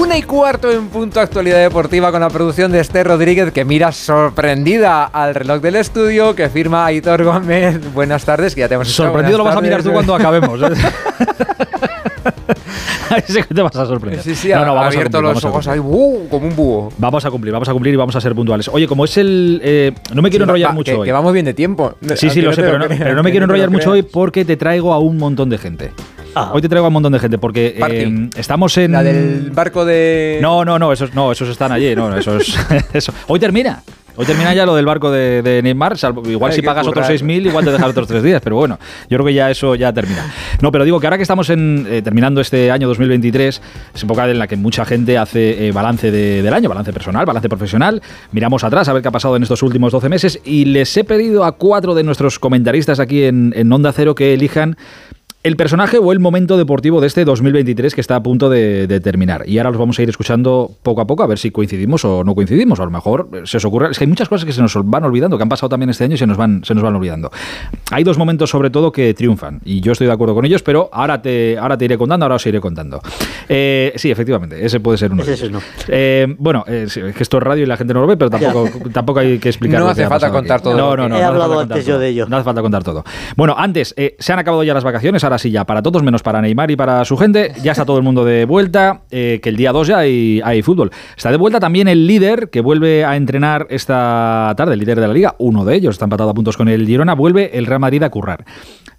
Una 0.00 0.18
y 0.18 0.22
cuarto 0.22 0.72
en 0.72 0.88
punto 0.88 1.20
actualidad 1.20 1.58
deportiva 1.58 2.10
con 2.10 2.20
la 2.20 2.28
producción 2.28 2.72
de 2.72 2.80
Esther 2.80 3.06
Rodríguez 3.06 3.52
que 3.52 3.64
mira 3.64 3.92
sorprendida 3.92 5.04
al 5.04 5.36
reloj 5.36 5.60
del 5.60 5.76
estudio 5.76 6.34
que 6.34 6.48
firma 6.48 6.86
Aitor 6.86 7.22
Gómez. 7.22 7.94
Buenas 7.94 8.24
tardes, 8.24 8.54
que 8.54 8.62
ya 8.62 8.68
te 8.68 8.74
hemos 8.74 8.88
Sorprendido 8.88 9.38
lo 9.38 9.44
vas 9.44 9.56
a 9.56 9.60
mirar 9.60 9.82
tú 9.82 9.92
cuando 9.92 10.14
acabemos. 10.14 10.60
¿eh? 10.62 10.66
Sé 13.26 13.42
que 13.42 13.54
te 13.54 13.62
vas 13.62 13.74
a 13.76 13.86
sorprender. 13.86 14.22
Sí, 14.22 14.34
sí, 14.34 14.48
no, 14.50 14.64
no, 14.64 14.74
vamos 14.74 14.94
abierto 14.94 15.18
a 15.18 15.20
cumplir, 15.20 15.34
los 15.34 15.44
ojos 15.44 15.68
ahí, 15.68 15.78
uh, 15.78 16.28
como 16.28 16.46
un 16.46 16.56
búho. 16.56 16.92
Vamos 16.98 17.24
a 17.24 17.30
cumplir, 17.30 17.52
vamos 17.52 17.68
a 17.68 17.72
cumplir 17.72 17.94
y 17.94 17.96
vamos 17.96 18.14
a 18.16 18.20
ser 18.20 18.34
puntuales. 18.34 18.68
Oye, 18.68 18.86
como 18.86 19.04
es 19.04 19.16
el. 19.16 19.60
Eh, 19.64 19.92
no 20.14 20.22
me 20.22 20.30
quiero 20.30 20.44
sí, 20.44 20.48
enrollar 20.48 20.70
va, 20.70 20.74
mucho 20.74 20.92
que, 20.92 20.98
hoy. 20.98 21.06
Que 21.06 21.12
vamos 21.12 21.32
bien 21.32 21.44
de 21.44 21.54
tiempo. 21.54 21.94
Sí, 22.16 22.30
sí, 22.30 22.40
lo 22.40 22.52
sé, 22.52 22.62
pero 22.62 22.78
no, 22.78 22.86
pero 22.88 23.14
no, 23.14 23.22
me 23.22 23.30
quiero 23.30 23.44
enrollar 23.44 23.70
mucho 23.70 23.92
hoy 23.92 24.02
porque 24.02 24.44
te 24.44 24.56
traigo 24.56 24.92
a 24.92 24.98
un 24.98 25.16
montón 25.16 25.50
de 25.50 25.58
gente. 25.58 25.92
Ah. 26.34 26.50
Hoy 26.52 26.62
te 26.62 26.68
traigo 26.68 26.86
a 26.86 26.88
un 26.88 26.94
montón 26.94 27.12
de 27.12 27.18
gente 27.18 27.38
porque 27.38 27.76
eh, 27.76 28.30
estamos 28.36 28.76
en. 28.78 28.92
La 28.92 29.02
del 29.02 29.50
barco 29.50 29.84
de. 29.84 30.38
No, 30.40 30.64
no, 30.64 30.78
no, 30.78 30.92
esos, 30.92 31.14
no, 31.14 31.32
esos 31.32 31.48
están 31.48 31.72
allí. 31.72 31.94
No, 31.94 32.16
esos, 32.16 32.56
eso. 32.92 33.12
Hoy 33.26 33.40
termina. 33.40 33.82
Hoy 34.16 34.26
termina 34.26 34.52
ya 34.52 34.66
lo 34.66 34.74
del 34.74 34.84
barco 34.84 35.10
de, 35.10 35.40
de 35.40 35.62
Neymar. 35.62 35.96
Salvo, 35.96 36.28
igual 36.28 36.52
si 36.52 36.60
pagas 36.60 36.86
currar. 36.86 37.04
otros 37.04 37.22
6.000, 37.22 37.46
igual 37.46 37.64
te 37.64 37.70
dejas 37.70 37.88
otros 37.88 38.06
tres 38.06 38.22
días. 38.22 38.42
Pero 38.42 38.56
bueno, 38.56 38.78
yo 39.08 39.16
creo 39.16 39.24
que 39.24 39.32
ya 39.32 39.50
eso 39.50 39.76
ya 39.76 39.92
termina. 39.92 40.30
No, 40.60 40.70
pero 40.70 40.84
digo 40.84 41.00
que 41.00 41.06
ahora 41.06 41.16
que 41.16 41.22
estamos 41.22 41.48
en, 41.48 41.86
eh, 41.88 42.02
terminando 42.02 42.40
este 42.40 42.70
año 42.70 42.86
2023, 42.88 43.62
es 43.94 44.02
época 44.02 44.28
en 44.28 44.38
la 44.38 44.46
que 44.46 44.56
mucha 44.56 44.84
gente 44.84 45.16
hace 45.16 45.68
eh, 45.68 45.72
balance 45.72 46.10
de, 46.10 46.42
del 46.42 46.52
año, 46.52 46.68
balance 46.68 46.92
personal, 46.92 47.24
balance 47.24 47.48
profesional. 47.48 48.02
Miramos 48.32 48.62
atrás 48.64 48.88
a 48.88 48.92
ver 48.92 49.00
qué 49.00 49.08
ha 49.08 49.12
pasado 49.12 49.36
en 49.36 49.42
estos 49.42 49.62
últimos 49.62 49.92
12 49.92 50.08
meses 50.08 50.40
y 50.44 50.66
les 50.66 50.94
he 50.96 51.04
pedido 51.04 51.44
a 51.44 51.52
cuatro 51.52 51.94
de 51.94 52.02
nuestros 52.02 52.38
comentaristas 52.38 53.00
aquí 53.00 53.24
en, 53.24 53.54
en 53.56 53.72
Onda 53.72 53.92
Cero 53.92 54.14
que 54.14 54.34
elijan 54.34 54.76
el 55.42 55.56
personaje 55.56 55.98
o 55.98 56.12
el 56.12 56.20
momento 56.20 56.58
deportivo 56.58 57.00
de 57.00 57.06
este 57.06 57.24
2023 57.24 57.94
que 57.94 58.00
está 58.00 58.16
a 58.16 58.22
punto 58.22 58.50
de, 58.50 58.86
de, 58.86 59.00
terminar. 59.00 59.48
Y 59.48 59.58
ahora 59.58 59.70
los 59.70 59.78
vamos 59.78 59.98
a 59.98 60.02
ir 60.02 60.08
escuchando 60.08 60.70
poco 60.82 61.00
a 61.00 61.06
poco 61.06 61.22
a 61.22 61.26
ver 61.26 61.38
si 61.38 61.50
coincidimos 61.50 62.04
o 62.04 62.24
no 62.24 62.34
coincidimos. 62.34 62.78
A 62.80 62.84
lo 62.84 62.90
mejor 62.90 63.28
se 63.44 63.56
os 63.56 63.64
ocurre. 63.64 63.90
Es 63.90 63.98
que 63.98 64.04
hay 64.04 64.08
muchas 64.08 64.28
cosas 64.28 64.44
que 64.44 64.52
se 64.52 64.60
nos 64.60 64.74
van 64.84 65.04
olvidando, 65.04 65.36
que 65.38 65.42
han 65.42 65.48
pasado 65.48 65.70
también 65.70 65.90
este 65.90 66.04
año 66.04 66.14
y 66.14 66.18
se 66.18 66.26
nos 66.26 66.36
van, 66.36 66.62
se 66.64 66.74
nos 66.74 66.82
van 66.82 66.94
olvidando. 66.94 67.30
Hay 67.90 68.04
dos 68.04 68.18
momentos 68.18 68.50
sobre 68.50 68.70
todo 68.70 68.92
que 68.92 69.14
triunfan 69.14 69.60
y 69.64 69.80
yo 69.80 69.92
estoy 69.92 70.06
de 70.06 70.12
acuerdo 70.12 70.34
con 70.34 70.44
ellos, 70.44 70.62
pero 70.62 70.90
ahora 70.92 71.22
te, 71.22 71.56
ahora 71.58 71.78
te 71.78 71.86
iré 71.86 71.96
contando, 71.96 72.26
ahora 72.26 72.36
os 72.36 72.46
iré 72.46 72.60
contando. 72.60 73.00
Eh, 73.48 73.92
sí, 73.96 74.10
efectivamente, 74.10 74.64
ese 74.64 74.80
puede 74.80 74.98
ser 74.98 75.12
uno. 75.12 75.22
Ese 75.22 75.48
no. 75.48 75.60
Eh, 75.88 76.34
bueno, 76.38 76.64
eh, 76.66 76.84
es 76.86 76.94
que 76.94 77.22
esto 77.22 77.38
es 77.38 77.42
radio 77.42 77.64
y 77.64 77.66
la 77.66 77.76
gente 77.76 77.94
no 77.94 78.00
lo 78.00 78.06
ve, 78.06 78.16
pero 78.16 78.30
tampoco, 78.30 78.68
tampoco 78.92 79.20
hay 79.20 79.38
que 79.38 79.48
explicar. 79.48 79.80
No 79.80 79.88
hace 79.88 80.06
falta 80.06 80.30
contar 80.30 80.58
aquí. 80.58 80.64
todo. 80.64 80.76
No, 80.76 80.96
no, 80.96 81.08
no. 81.08 81.16
He 81.16 81.20
no 81.20 81.26
hablado 81.26 81.60
antes 81.60 81.86
yo 81.86 81.94
todo. 81.94 82.00
de 82.00 82.08
ello. 82.08 82.26
No 82.28 82.36
hace 82.36 82.44
falta 82.44 82.60
contar 82.60 82.84
todo. 82.84 83.04
Bueno, 83.36 83.54
antes, 83.56 83.94
eh, 83.96 84.16
se 84.18 84.32
han 84.32 84.38
acabado 84.38 84.62
ya 84.62 84.74
las 84.74 84.84
vacaciones, 84.84 85.24
ahora 85.30 85.38
sí 85.38 85.50
ya 85.50 85.64
para 85.64 85.80
todos 85.80 86.02
menos 86.02 86.22
para 86.22 86.42
Neymar 86.42 86.70
y 86.70 86.76
para 86.76 87.04
su 87.04 87.16
gente. 87.16 87.52
Ya 87.62 87.72
está 87.72 87.84
todo 87.84 87.96
el 87.98 88.02
mundo 88.02 88.24
de 88.24 88.44
vuelta, 88.44 89.02
eh, 89.10 89.38
que 89.42 89.48
el 89.48 89.56
día 89.56 89.70
2 89.70 89.86
ya 89.86 89.98
hay, 89.98 90.40
hay, 90.44 90.62
fútbol. 90.62 90.90
Está 91.16 91.30
de 91.30 91.36
vuelta 91.36 91.60
también 91.60 91.86
el 91.86 92.06
líder, 92.06 92.50
que 92.50 92.60
vuelve 92.60 93.04
a 93.04 93.16
entrenar 93.16 93.66
esta 93.70 94.52
tarde, 94.56 94.74
el 94.74 94.80
líder 94.80 95.00
de 95.00 95.06
la 95.06 95.14
liga, 95.14 95.36
uno 95.38 95.64
de 95.64 95.76
ellos, 95.76 95.94
está 95.94 96.06
empatado 96.06 96.30
a 96.30 96.34
puntos 96.34 96.56
con 96.56 96.68
el 96.68 96.84
Girona, 96.86 97.14
vuelve 97.14 97.56
el 97.56 97.66
Real 97.66 97.80
Madrid 97.80 98.02
a 98.02 98.10
currar. 98.10 98.44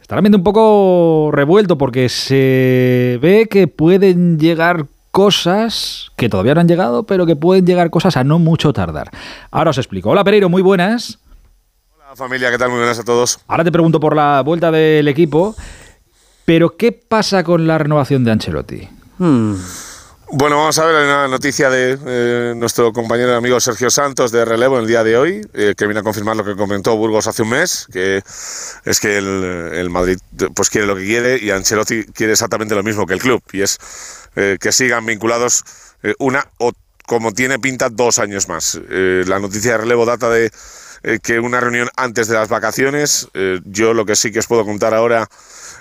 Está 0.02 0.15
realmente 0.15 0.37
un 0.37 0.43
poco 0.43 1.31
revuelto 1.33 1.77
porque 1.77 2.07
se 2.07 3.19
ve 3.21 3.47
que 3.49 3.67
pueden 3.67 4.39
llegar 4.39 4.85
cosas 5.11 6.11
que 6.15 6.29
todavía 6.29 6.55
no 6.55 6.61
han 6.61 6.67
llegado, 6.67 7.03
pero 7.03 7.25
que 7.25 7.35
pueden 7.35 7.65
llegar 7.65 7.89
cosas 7.89 8.15
a 8.15 8.23
no 8.23 8.39
mucho 8.39 8.71
tardar. 8.71 9.09
Ahora 9.52 9.71
os 9.71 9.77
explico. 9.77 10.09
Hola 10.09 10.23
Pereiro, 10.23 10.47
muy 10.47 10.61
buenas. 10.61 11.19
Hola 11.97 12.15
familia, 12.15 12.52
¿qué 12.52 12.57
tal? 12.57 12.69
Muy 12.69 12.79
buenas 12.79 12.99
a 12.99 13.03
todos. 13.03 13.39
Ahora 13.47 13.63
te 13.65 13.71
pregunto 13.71 13.99
por 13.99 14.15
la 14.15 14.41
vuelta 14.41 14.71
del 14.71 15.07
equipo. 15.07 15.55
Pero, 16.52 16.75
¿qué 16.75 16.91
pasa 16.91 17.45
con 17.45 17.66
la 17.66 17.77
renovación 17.77 18.25
de 18.25 18.31
Ancelotti? 18.31 18.85
Hmm. 19.19 19.55
Bueno, 20.33 20.58
vamos 20.58 20.77
a 20.80 20.85
ver 20.85 21.05
una 21.05 21.30
noticia 21.30 21.69
de 21.69 21.97
eh, 22.05 22.53
nuestro 22.58 22.91
compañero 22.91 23.31
y 23.31 23.35
amigo 23.35 23.58
Sergio 23.61 23.89
Santos 23.89 24.33
de 24.33 24.43
relevo 24.43 24.75
en 24.75 24.81
el 24.81 24.88
día 24.89 25.02
de 25.05 25.16
hoy, 25.16 25.47
eh, 25.53 25.75
que 25.77 25.85
viene 25.85 26.02
a 26.02 26.03
confirmar 26.03 26.35
lo 26.35 26.43
que 26.43 26.58
comentó 26.58 26.98
Burgos 26.98 27.27
hace 27.27 27.43
un 27.43 27.52
mes, 27.52 27.87
que 27.93 28.17
es 28.17 28.99
que 28.99 29.17
el, 29.17 29.71
el, 29.76 29.89
Madrid 29.89 30.17
pues 30.53 30.70
quiere 30.70 30.87
lo 30.87 30.98
que 30.98 31.05
quiere 31.05 31.39
y 31.42 31.52
Ancelotti 31.52 32.03
quiere 32.08 32.33
exactamente 32.33 32.76
lo 32.76 32.83
mismo 32.83 33.05
que 33.05 33.14
el 33.14 33.21
club, 33.21 33.42
y 33.53 33.61
es 33.61 33.77
eh, 34.36 34.58
que 34.59 34.73
sigan 34.73 35.05
vinculados 35.05 35.64
una 36.20 36.45
o 36.58 36.73
como 37.05 37.31
tiene 37.31 37.59
pinta 37.59 37.87
dos 37.87 38.20
años 38.20 38.49
más. 38.49 38.77
la 38.89 39.39
noticia 39.39 39.71
de 39.71 39.77
relevo 39.77 40.05
data 40.05 40.30
de 40.30 40.52
que 41.23 41.39
una 41.39 41.60
reunión 41.60 41.89
antes 41.95 42.28
de 42.28 42.36
las 42.36 42.50
vacaciones. 42.50 43.28
yo 43.66 43.94
lo 43.94 44.06
que 44.06 44.16
sí 44.16 44.32
que 44.32 44.39
os 44.39 44.48
puedo 44.48 44.66
contar 44.66 44.94
ahora 44.94 45.28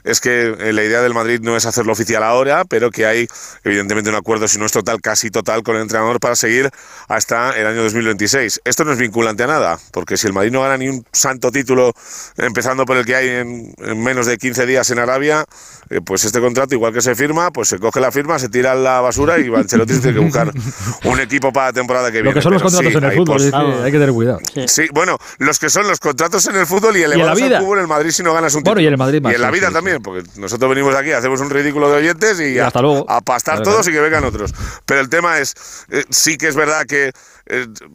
es 0.03 0.19
que 0.21 0.55
eh, 0.59 0.73
la 0.73 0.83
idea 0.83 1.03
del 1.03 1.13
Madrid 1.13 1.41
no 1.43 1.57
es 1.59 1.67
hacerlo 1.67 1.93
oficial 1.93 2.23
ahora, 2.23 2.65
pero 2.65 2.91
que 2.91 3.05
hay 3.05 3.29
evidentemente 3.65 4.09
un 4.09 4.17
acuerdo, 4.17 4.49
si 4.49 4.59
no 4.59 4.65
es 4.65 4.73
total, 4.73 4.99
casi 5.03 5.31
total, 5.31 5.63
con 5.63 5.77
el 5.77 5.83
entrenador 5.83 6.21
para 6.21 6.35
seguir 6.37 6.71
hasta 7.09 7.51
el 7.51 7.67
año 7.67 7.83
2026. 7.83 8.63
Esto 8.65 8.85
no 8.85 8.93
es 8.93 8.99
vinculante 8.99 9.43
a 9.43 9.47
nada, 9.47 9.79
porque 9.93 10.17
si 10.17 10.27
el 10.27 10.33
Madrid 10.33 10.53
no 10.53 10.63
gana 10.63 10.79
ni 10.79 10.89
un 10.89 11.05
santo 11.13 11.51
título, 11.53 11.93
empezando 12.39 12.87
por 12.87 12.97
el 12.97 13.05
que 13.05 13.15
hay 13.15 13.29
en, 13.29 13.75
en 13.79 14.03
menos 14.03 14.25
de 14.27 14.39
15 14.39 14.65
días 14.65 14.91
en 14.91 15.01
Arabia, 15.01 15.45
eh, 15.91 16.01
pues 16.03 16.25
este 16.25 16.41
contrato, 16.41 16.75
igual 16.75 16.95
que 16.95 17.03
se 17.03 17.15
firma, 17.15 17.51
pues 17.51 17.69
se 17.69 17.79
coge 17.79 18.01
la 18.01 18.11
firma, 18.11 18.39
se 18.39 18.49
tira 18.49 18.73
a 18.73 18.77
la 18.77 19.01
basura 19.03 19.39
y 19.39 19.55
Ancelotti 19.55 19.99
tiene 19.99 20.15
que 20.15 20.25
buscar 20.25 20.51
un 21.05 21.21
equipo 21.21 21.53
para 21.53 21.67
la 21.67 21.73
temporada 21.75 22.07
que 22.11 22.23
viene. 22.23 22.31
Lo 22.31 22.35
que 22.35 22.43
son 22.43 22.53
los 22.55 22.63
Pero 22.63 22.71
contratos 22.73 22.93
sí, 22.93 22.99
en 22.99 23.05
el 23.05 23.17
fútbol, 23.19 23.37
pos- 23.37 23.45
es 23.45 23.51
que 23.51 23.85
hay 23.85 23.93
que 23.93 23.99
tener 23.99 24.13
cuidado. 24.13 24.39
Sí. 24.55 24.65
Sí, 24.67 24.87
bueno, 24.93 25.10
los 25.39 25.59
que 25.59 25.71
son 25.71 25.87
los 25.89 25.99
contratos 26.01 26.47
en 26.47 26.57
el 26.57 26.67
fútbol 26.67 26.97
y 26.97 27.03
en 27.03 27.11
la 27.11 27.15
elevados 27.17 27.41
vida. 27.41 27.57
al 27.59 27.63
fútbol 27.63 27.79
en 27.79 27.83
el 27.83 27.89
Madrid 27.89 28.11
si 28.11 28.23
no 28.23 28.33
ganas 28.35 28.55
un 28.55 28.63
Bueno, 28.63 28.77
título. 28.77 28.83
y 28.83 28.87
en 28.87 28.93
el 28.93 28.99
Madrid 28.99 29.23
más, 29.23 29.33
Y 29.33 29.37
en 29.37 29.43
la 29.43 29.51
vida 29.51 29.69
sí, 29.69 29.73
también, 29.75 30.03
porque 30.03 30.29
nosotros 30.37 30.69
venimos 30.71 30.95
aquí, 30.95 31.13
hacemos 31.13 31.41
un 31.41 31.51
ridículo 31.51 31.91
de 31.91 31.97
oyentes 31.99 32.41
y, 32.41 32.55
Y 32.55 32.59
a, 32.59 32.67
hasta 32.69 32.83
luego. 32.83 33.05
a 33.09 33.21
pastar 33.21 33.63
todos 33.63 33.87
y 33.89 33.93
que 33.93 34.01
vengan 34.01 34.25
otros. 34.25 34.53
Pero 34.87 35.01
el 35.01 35.09
tema 35.09 35.39
es, 35.39 35.55
eh, 35.91 36.05
sí 36.11 36.37
que 36.37 36.49
es 36.49 36.57
verdad 36.57 36.85
que 36.87 37.13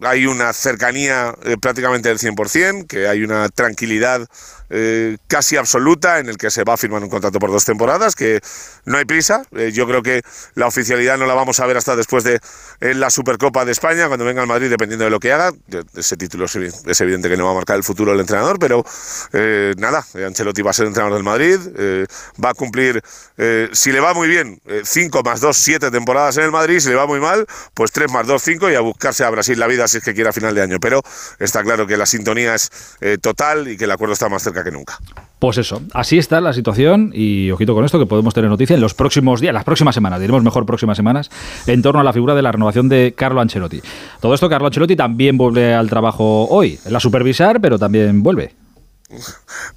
hay 0.02 0.26
una 0.26 0.54
cercanía 0.54 1.34
eh, 1.44 1.56
prácticamente 1.60 2.10
del 2.10 2.20
100%, 2.20 2.88
que 2.88 3.08
hay 3.08 3.24
una 3.24 3.50
tranquilidad 3.50 4.26
eh, 4.70 5.18
casi 5.28 5.58
absoluta 5.58 6.20
en 6.20 6.28
el 6.30 6.38
que 6.38 6.50
se 6.50 6.64
va 6.64 6.74
a 6.74 6.78
firmar 6.78 7.04
un 7.04 7.10
contrato 7.10 7.38
por 7.40 7.52
dos 7.52 7.66
temporadas, 7.66 8.16
que 8.16 8.40
no 8.86 8.98
hay 8.98 9.06
prisa. 9.06 9.44
Eh, 9.56 9.72
yo 9.74 9.86
creo 9.88 10.02
que 10.02 10.22
la 10.56 10.66
oficialidad 10.68 11.18
no 11.18 11.26
la 11.28 11.36
vamos 11.36 11.60
a 11.60 11.66
ver 11.68 11.78
hasta 11.78 11.96
después 11.96 12.24
de 12.24 12.40
eh, 12.82 12.94
la 12.96 13.10
Supercopa 13.10 13.64
de 13.66 13.72
España, 13.72 14.08
cuando 14.08 14.26
venga 14.26 14.42
al 14.42 14.48
Madrid, 14.48 14.70
dependiendo 14.70 15.06
de 15.06 15.12
lo 15.12 15.20
que 15.20 15.32
haga. 15.32 15.52
Ese 15.96 16.18
título 16.18 16.46
es 16.46 16.56
evi- 16.56 16.90
es 16.90 17.02
evidente 17.02 17.30
que 17.30 17.38
no 17.38 17.46
va 17.46 17.52
a 17.52 17.56
marcar 17.56 17.78
el 17.78 17.84
futuro 17.84 18.12
del 18.12 18.22
entrenador, 18.22 18.58
pero 18.60 18.84
eh, 19.34 19.74
nada, 19.78 20.04
eh, 20.16 20.26
Ancelotti 20.26 20.62
va 20.64 20.72
a 20.72 20.74
ser 20.74 20.88
entrenador 20.88 21.16
del 21.16 21.24
Madrid, 21.24 21.60
eh, 21.78 22.06
va 22.44 22.50
a 22.50 22.54
cumplir, 22.56 23.02
eh, 23.38 23.70
si 23.72 23.92
le 23.92 24.00
va 24.00 24.14
muy 24.16 24.28
bien, 24.28 24.60
5 24.84 25.22
más 25.24 25.42
2, 25.42 25.56
7 25.56 25.92
temporadas 25.92 26.38
en 26.38 26.44
el 26.46 26.52
Madrid, 26.52 26.80
si 26.80 26.90
le 26.90 26.96
va 26.96 27.06
muy 27.06 27.20
mal, 27.20 27.46
pues 27.74 27.92
3 27.92 28.12
más 28.12 28.26
2, 28.26 28.42
5 28.42 28.72
y 28.72 28.76
a 28.76 28.80
buscarse 28.80 29.24
a 29.24 29.30
Brasil 29.30 29.45
la 29.54 29.68
vida 29.68 29.88
si 29.88 29.98
es 30.00 30.04
que 30.04 30.14
quiere 30.16 30.30
a 30.30 30.34
final 30.34 30.56
de 30.56 30.62
año. 30.64 30.78
Pero 30.82 31.02
está 31.40 31.62
claro 31.64 31.86
que 31.86 31.98
la 31.98 32.06
sintonía 32.08 32.56
es 32.56 32.72
eh, 33.02 33.18
total 33.22 33.68
y 33.68 33.78
que 33.78 33.84
el 33.84 33.92
acuerdo 33.92 34.14
está 34.14 34.28
más 34.30 34.42
cerca 34.42 34.64
que 34.64 34.72
nunca. 34.72 34.98
Pues 35.38 35.58
eso, 35.60 35.82
así 35.94 36.18
está 36.18 36.42
la 36.42 36.54
situación 36.54 37.12
y 37.14 37.52
ojito 37.52 37.76
con 37.76 37.86
esto 37.86 38.00
que 38.00 38.06
podemos 38.08 38.34
tener 38.34 38.50
noticia 38.50 38.74
en 38.74 38.82
los 38.82 38.94
próximos 38.96 39.42
días, 39.42 39.54
las 39.54 39.66
próximas 39.66 39.94
semanas, 39.94 40.20
diremos 40.20 40.42
mejor 40.42 40.66
próximas 40.66 40.98
semanas, 40.98 41.30
en 41.68 41.82
torno 41.84 42.00
a 42.00 42.04
la 42.04 42.14
figura 42.14 42.34
de 42.34 42.42
la 42.42 42.52
renovación 42.52 42.90
de 42.90 43.14
Carlo 43.16 43.42
Ancelotti. 43.42 43.82
Todo 44.22 44.34
esto, 44.34 44.50
Carlo 44.50 44.68
Ancelotti 44.68 44.96
también 44.96 45.38
vuelve 45.38 45.74
al 45.76 45.90
trabajo 45.90 46.48
hoy, 46.50 46.80
la 46.90 47.00
supervisar, 47.00 47.60
pero 47.62 47.78
también 47.78 48.24
vuelve. 48.24 48.56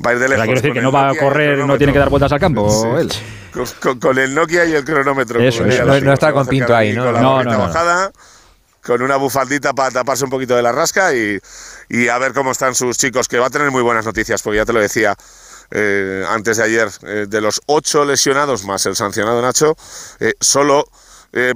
Va 0.04 0.10
a 0.10 0.12
ir 0.14 0.18
de 0.20 0.24
O 0.24 0.28
sea, 0.28 0.36
lejos. 0.38 0.44
quiero 0.46 0.60
decir 0.60 0.72
que 0.72 0.80
no 0.80 0.90
va 0.92 1.10
a 1.10 1.14
correr, 1.16 1.58
no 1.58 1.76
tiene 1.76 1.92
que 1.92 1.98
dar 1.98 2.08
vueltas 2.08 2.32
al 2.32 2.40
campo, 2.40 2.68
Sí. 2.70 2.86
él. 3.00 3.12
Con, 3.52 3.64
con- 3.80 3.98
con 4.00 4.18
el 4.18 4.34
Nokia 4.34 4.64
y 4.64 4.72
el 4.72 4.84
cronómetro. 4.84 5.40
Eso, 5.40 5.64
eso. 5.66 5.84
diría 5.84 5.84
No- 5.84 6.00
no 6.00 6.12
está 6.12 6.32
con 6.32 6.46
Pinto 6.46 6.74
ahí, 6.74 6.92
¿no? 6.94 7.04
Con 7.04 7.14
la 7.14 7.20
No, 7.20 7.42
no, 7.44 7.50
no. 7.52 7.58
bajada, 7.58 8.10
con 8.88 9.02
una 9.02 9.16
bufaldita 9.16 9.74
para 9.74 9.90
taparse 9.90 10.24
un 10.24 10.30
poquito 10.30 10.56
de 10.56 10.62
la 10.62 10.72
rasca 10.72 11.14
y, 11.14 11.38
y 11.90 12.08
a 12.08 12.16
ver 12.16 12.32
cómo 12.32 12.52
están 12.52 12.74
sus 12.74 12.96
chicos, 12.96 13.28
que 13.28 13.38
va 13.38 13.48
a 13.48 13.50
tener 13.50 13.70
muy 13.70 13.82
buenas 13.82 14.06
noticias, 14.06 14.40
porque 14.40 14.56
ya 14.56 14.64
te 14.64 14.72
lo 14.72 14.80
decía 14.80 15.14
eh, 15.70 16.24
antes 16.26 16.56
de 16.56 16.62
ayer, 16.62 16.88
eh, 17.02 17.26
de 17.28 17.40
los 17.42 17.60
ocho 17.66 18.06
lesionados 18.06 18.64
más 18.64 18.86
el 18.86 18.96
sancionado 18.96 19.42
Nacho, 19.42 19.76
eh, 20.20 20.32
solo 20.40 20.88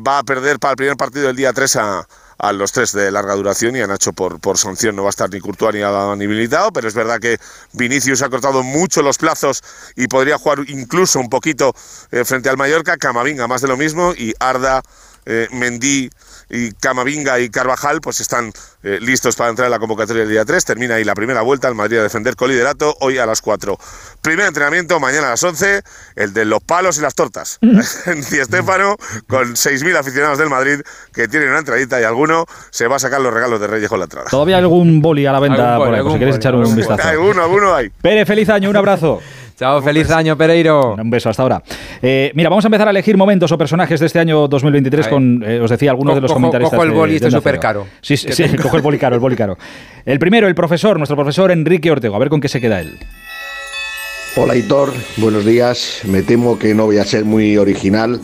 va 0.06 0.18
a 0.18 0.22
perder 0.22 0.58
para 0.58 0.72
el 0.72 0.76
primer 0.76 0.96
partido 0.98 1.28
del 1.28 1.34
día 1.34 1.54
3 1.54 1.76
a, 1.76 2.06
a 2.36 2.52
los 2.52 2.72
tres 2.72 2.92
de 2.92 3.10
larga 3.10 3.34
duración 3.34 3.74
y 3.74 3.80
a 3.80 3.86
Nacho 3.86 4.12
por, 4.12 4.38
por 4.38 4.58
sanción. 4.58 4.94
No 4.94 5.02
va 5.02 5.08
a 5.08 5.16
estar 5.16 5.30
ni 5.30 5.40
Courtois 5.40 5.74
ni, 5.74 6.26
ni 6.26 6.48
pero 6.74 6.86
es 6.86 6.92
verdad 6.94 7.18
que 7.18 7.38
Vinicius 7.72 8.20
ha 8.20 8.28
cortado 8.28 8.62
mucho 8.62 9.00
los 9.00 9.16
plazos 9.16 9.62
y 9.96 10.08
podría 10.08 10.36
jugar 10.36 10.58
incluso 10.68 11.18
un 11.18 11.30
poquito 11.30 11.72
frente 12.24 12.50
al 12.50 12.58
Mallorca, 12.58 12.98
Camavinga 12.98 13.48
más 13.48 13.62
de 13.62 13.68
lo 13.68 13.78
mismo 13.78 14.12
y 14.12 14.34
Arda, 14.38 14.82
eh, 15.24 15.48
Mendy 15.52 16.10
y 16.52 16.72
Camavinga 16.72 17.40
y 17.40 17.48
Carvajal 17.48 18.00
pues 18.00 18.20
están 18.20 18.52
eh, 18.82 18.98
listos 19.00 19.36
para 19.36 19.50
entrar 19.50 19.66
en 19.66 19.72
la 19.72 19.78
convocatoria 19.78 20.22
del 20.22 20.30
día 20.30 20.44
3. 20.44 20.64
Termina 20.64 20.96
ahí 20.96 21.04
la 21.04 21.14
primera 21.14 21.40
vuelta, 21.40 21.66
el 21.66 21.74
Madrid 21.74 21.98
a 21.98 22.02
defender 22.02 22.36
coliderato 22.36 22.94
hoy 23.00 23.16
a 23.18 23.24
las 23.24 23.40
4. 23.40 23.78
Primer 24.20 24.46
entrenamiento 24.46 25.00
mañana 25.00 25.28
a 25.28 25.30
las 25.30 25.42
11, 25.42 25.82
el 26.16 26.34
de 26.34 26.44
los 26.44 26.62
palos 26.62 26.98
y 26.98 27.00
las 27.00 27.14
tortas. 27.14 27.58
en 28.06 28.22
Ciestéfano, 28.22 28.96
con 29.26 29.54
6.000 29.54 29.96
aficionados 29.96 30.38
del 30.38 30.50
Madrid 30.50 30.80
que 31.14 31.26
tienen 31.26 31.48
una 31.48 31.60
entradita 31.60 32.00
y 32.00 32.04
alguno 32.04 32.44
se 32.70 32.86
va 32.86 32.96
a 32.96 32.98
sacar 32.98 33.22
los 33.22 33.32
regalos 33.32 33.58
de 33.58 33.66
Reyes 33.66 33.88
con 33.88 33.98
la 33.98 34.04
entrada. 34.04 34.28
Todavía 34.30 34.56
hay 34.56 34.62
algún 34.62 35.00
boli 35.00 35.24
a 35.24 35.32
la 35.32 35.40
venta 35.40 35.78
por 35.78 35.86
boli, 35.86 35.98
ahí, 35.98 36.02
por 36.02 36.12
si 36.12 36.18
boli, 36.18 36.36
echar 36.36 36.54
un 36.54 36.76
vistazo. 36.76 37.08
Alguno, 37.08 37.42
alguno 37.42 37.74
hay. 37.74 37.88
Pere, 37.88 38.26
feliz 38.26 38.50
año, 38.50 38.68
un 38.68 38.76
abrazo. 38.76 39.22
Chao, 39.56 39.82
feliz 39.82 40.10
año, 40.10 40.36
Pereiro. 40.36 40.94
Un 40.94 41.10
beso, 41.10 41.30
hasta 41.30 41.42
ahora. 41.42 41.62
Eh, 42.00 42.32
mira, 42.34 42.48
vamos 42.48 42.64
a 42.64 42.68
empezar 42.68 42.88
a 42.88 42.90
elegir 42.90 43.16
momentos 43.16 43.50
o 43.52 43.58
personajes 43.58 44.00
de 44.00 44.06
este 44.06 44.18
año 44.18 44.48
2023 44.48 45.08
con, 45.08 45.42
eh, 45.46 45.60
os 45.60 45.70
decía, 45.70 45.90
algunos 45.90 46.14
de 46.14 46.20
los 46.20 46.32
comentarios. 46.32 46.70
Cojo 46.70 46.82
el 46.82 46.90
boli 46.90 47.16
este 47.16 47.30
súper 47.30 47.58
caro. 47.58 47.86
Sí, 48.00 48.16
sí, 48.16 48.32
sí 48.32 48.56
cojo 48.56 48.76
el 48.76 48.82
boli 48.82 48.98
caro, 48.98 49.14
el 49.14 49.20
boli 49.20 49.36
caro. 49.36 49.56
El 50.04 50.18
primero, 50.18 50.48
el 50.48 50.54
profesor, 50.54 50.96
nuestro 50.98 51.16
profesor 51.16 51.50
Enrique 51.50 51.90
Ortego. 51.90 52.16
A 52.16 52.18
ver 52.18 52.28
con 52.28 52.40
qué 52.40 52.48
se 52.48 52.60
queda 52.60 52.80
él. 52.80 52.98
Hola 54.34 54.56
Hitor, 54.56 54.94
buenos 55.18 55.44
días. 55.44 56.00
Me 56.04 56.22
temo 56.22 56.58
que 56.58 56.74
no 56.74 56.86
voy 56.86 56.96
a 56.96 57.04
ser 57.04 57.26
muy 57.26 57.58
original 57.58 58.18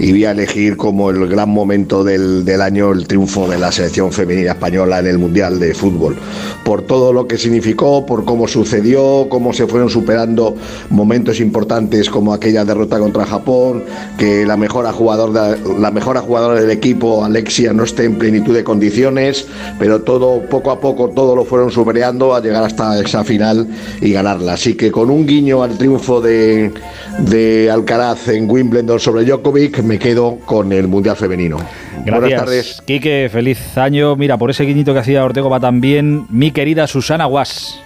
y 0.00 0.10
voy 0.10 0.24
a 0.24 0.32
elegir 0.32 0.76
como 0.76 1.10
el 1.10 1.28
gran 1.28 1.50
momento 1.50 2.02
del, 2.02 2.44
del, 2.44 2.60
año 2.60 2.90
el 2.90 3.06
triunfo 3.06 3.48
de 3.48 3.58
la 3.58 3.70
selección 3.70 4.10
femenina 4.10 4.50
española 4.50 4.98
en 4.98 5.06
el 5.06 5.18
Mundial 5.18 5.60
de 5.60 5.72
Fútbol. 5.72 6.16
Por 6.64 6.82
todo 6.82 7.12
lo 7.12 7.28
que 7.28 7.38
significó, 7.38 8.04
por 8.04 8.24
cómo 8.24 8.48
sucedió, 8.48 9.28
cómo 9.28 9.52
se 9.52 9.68
fueron 9.68 9.88
superando 9.88 10.56
momentos 10.90 11.38
importantes 11.38 12.10
como 12.10 12.34
aquella 12.34 12.64
derrota 12.64 12.98
contra 12.98 13.24
Japón, 13.24 13.84
que 14.18 14.44
la 14.44 14.56
mejor 14.56 14.90
jugadora, 14.90 15.56
la 15.78 15.92
mejor 15.92 16.18
jugadora 16.18 16.60
del 16.60 16.72
equipo, 16.72 17.24
Alexia, 17.24 17.72
no 17.72 17.84
esté 17.84 18.04
en 18.04 18.18
plenitud 18.18 18.52
de 18.52 18.64
condiciones, 18.64 19.46
pero 19.78 20.02
todo 20.02 20.42
poco 20.48 20.72
a 20.72 20.80
poco 20.80 21.10
todo 21.10 21.36
lo 21.36 21.44
fueron 21.44 21.70
superando 21.70 22.34
a 22.34 22.40
llegar 22.40 22.64
hasta 22.64 23.00
esa 23.00 23.22
final 23.22 23.68
y 24.00 24.10
ganarla. 24.10 24.54
Así 24.54 24.74
que 24.74 24.90
con 24.90 25.08
un 25.08 25.24
guiño 25.24 25.51
al 25.60 25.76
triunfo 25.76 26.20
de, 26.20 26.70
de 27.18 27.68
Alcaraz 27.68 28.28
en 28.28 28.48
Wimbledon 28.48 29.00
sobre 29.00 29.24
Djokovic, 29.24 29.82
me 29.82 29.98
quedo 29.98 30.38
con 30.44 30.72
el 30.72 30.86
Mundial 30.86 31.16
Femenino. 31.16 31.56
Gracias. 32.04 32.20
Buenas 32.20 32.40
tardes. 32.40 32.82
Quique, 32.86 33.28
feliz 33.32 33.76
año. 33.76 34.14
Mira, 34.14 34.38
por 34.38 34.50
ese 34.50 34.62
guiñito 34.64 34.92
que 34.92 35.00
hacía 35.00 35.24
Ortego 35.24 35.50
va 35.50 35.58
también 35.58 36.26
mi 36.30 36.52
querida 36.52 36.86
Susana 36.86 37.24
Guas. 37.24 37.82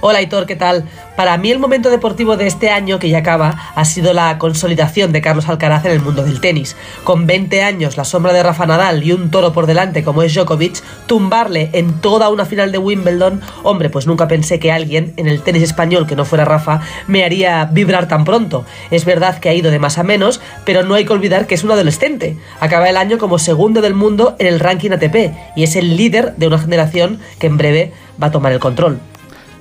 Hola 0.00 0.22
Hitor, 0.22 0.46
¿qué 0.46 0.54
tal? 0.54 0.84
Para 1.16 1.36
mí 1.38 1.50
el 1.50 1.58
momento 1.58 1.90
deportivo 1.90 2.36
de 2.36 2.46
este 2.46 2.70
año 2.70 3.00
que 3.00 3.08
ya 3.08 3.18
acaba 3.18 3.72
ha 3.74 3.84
sido 3.84 4.12
la 4.12 4.38
consolidación 4.38 5.10
de 5.10 5.20
Carlos 5.20 5.48
Alcaraz 5.48 5.84
en 5.86 5.90
el 5.90 6.00
mundo 6.00 6.22
del 6.22 6.40
tenis. 6.40 6.76
Con 7.02 7.26
20 7.26 7.64
años, 7.64 7.96
la 7.96 8.04
sombra 8.04 8.32
de 8.32 8.44
Rafa 8.44 8.64
Nadal 8.64 9.02
y 9.02 9.10
un 9.10 9.32
toro 9.32 9.52
por 9.52 9.66
delante 9.66 10.04
como 10.04 10.22
es 10.22 10.32
Djokovic, 10.32 10.80
tumbarle 11.08 11.70
en 11.72 11.94
toda 11.94 12.28
una 12.28 12.44
final 12.44 12.70
de 12.70 12.78
Wimbledon, 12.78 13.40
hombre, 13.64 13.90
pues 13.90 14.06
nunca 14.06 14.28
pensé 14.28 14.60
que 14.60 14.70
alguien 14.70 15.14
en 15.16 15.26
el 15.26 15.42
tenis 15.42 15.64
español 15.64 16.06
que 16.06 16.14
no 16.14 16.24
fuera 16.24 16.44
Rafa 16.44 16.80
me 17.08 17.24
haría 17.24 17.64
vibrar 17.64 18.06
tan 18.06 18.24
pronto. 18.24 18.64
Es 18.92 19.04
verdad 19.04 19.40
que 19.40 19.48
ha 19.48 19.54
ido 19.54 19.72
de 19.72 19.80
más 19.80 19.98
a 19.98 20.04
menos, 20.04 20.40
pero 20.64 20.84
no 20.84 20.94
hay 20.94 21.06
que 21.06 21.12
olvidar 21.12 21.48
que 21.48 21.56
es 21.56 21.64
un 21.64 21.72
adolescente. 21.72 22.36
Acaba 22.60 22.88
el 22.88 22.96
año 22.96 23.18
como 23.18 23.40
segundo 23.40 23.80
del 23.80 23.94
mundo 23.94 24.36
en 24.38 24.46
el 24.46 24.60
ranking 24.60 24.92
ATP 24.92 25.34
y 25.56 25.64
es 25.64 25.74
el 25.74 25.96
líder 25.96 26.36
de 26.36 26.46
una 26.46 26.60
generación 26.60 27.18
que 27.40 27.48
en 27.48 27.56
breve 27.56 27.92
va 28.22 28.28
a 28.28 28.30
tomar 28.30 28.52
el 28.52 28.60
control 28.60 29.00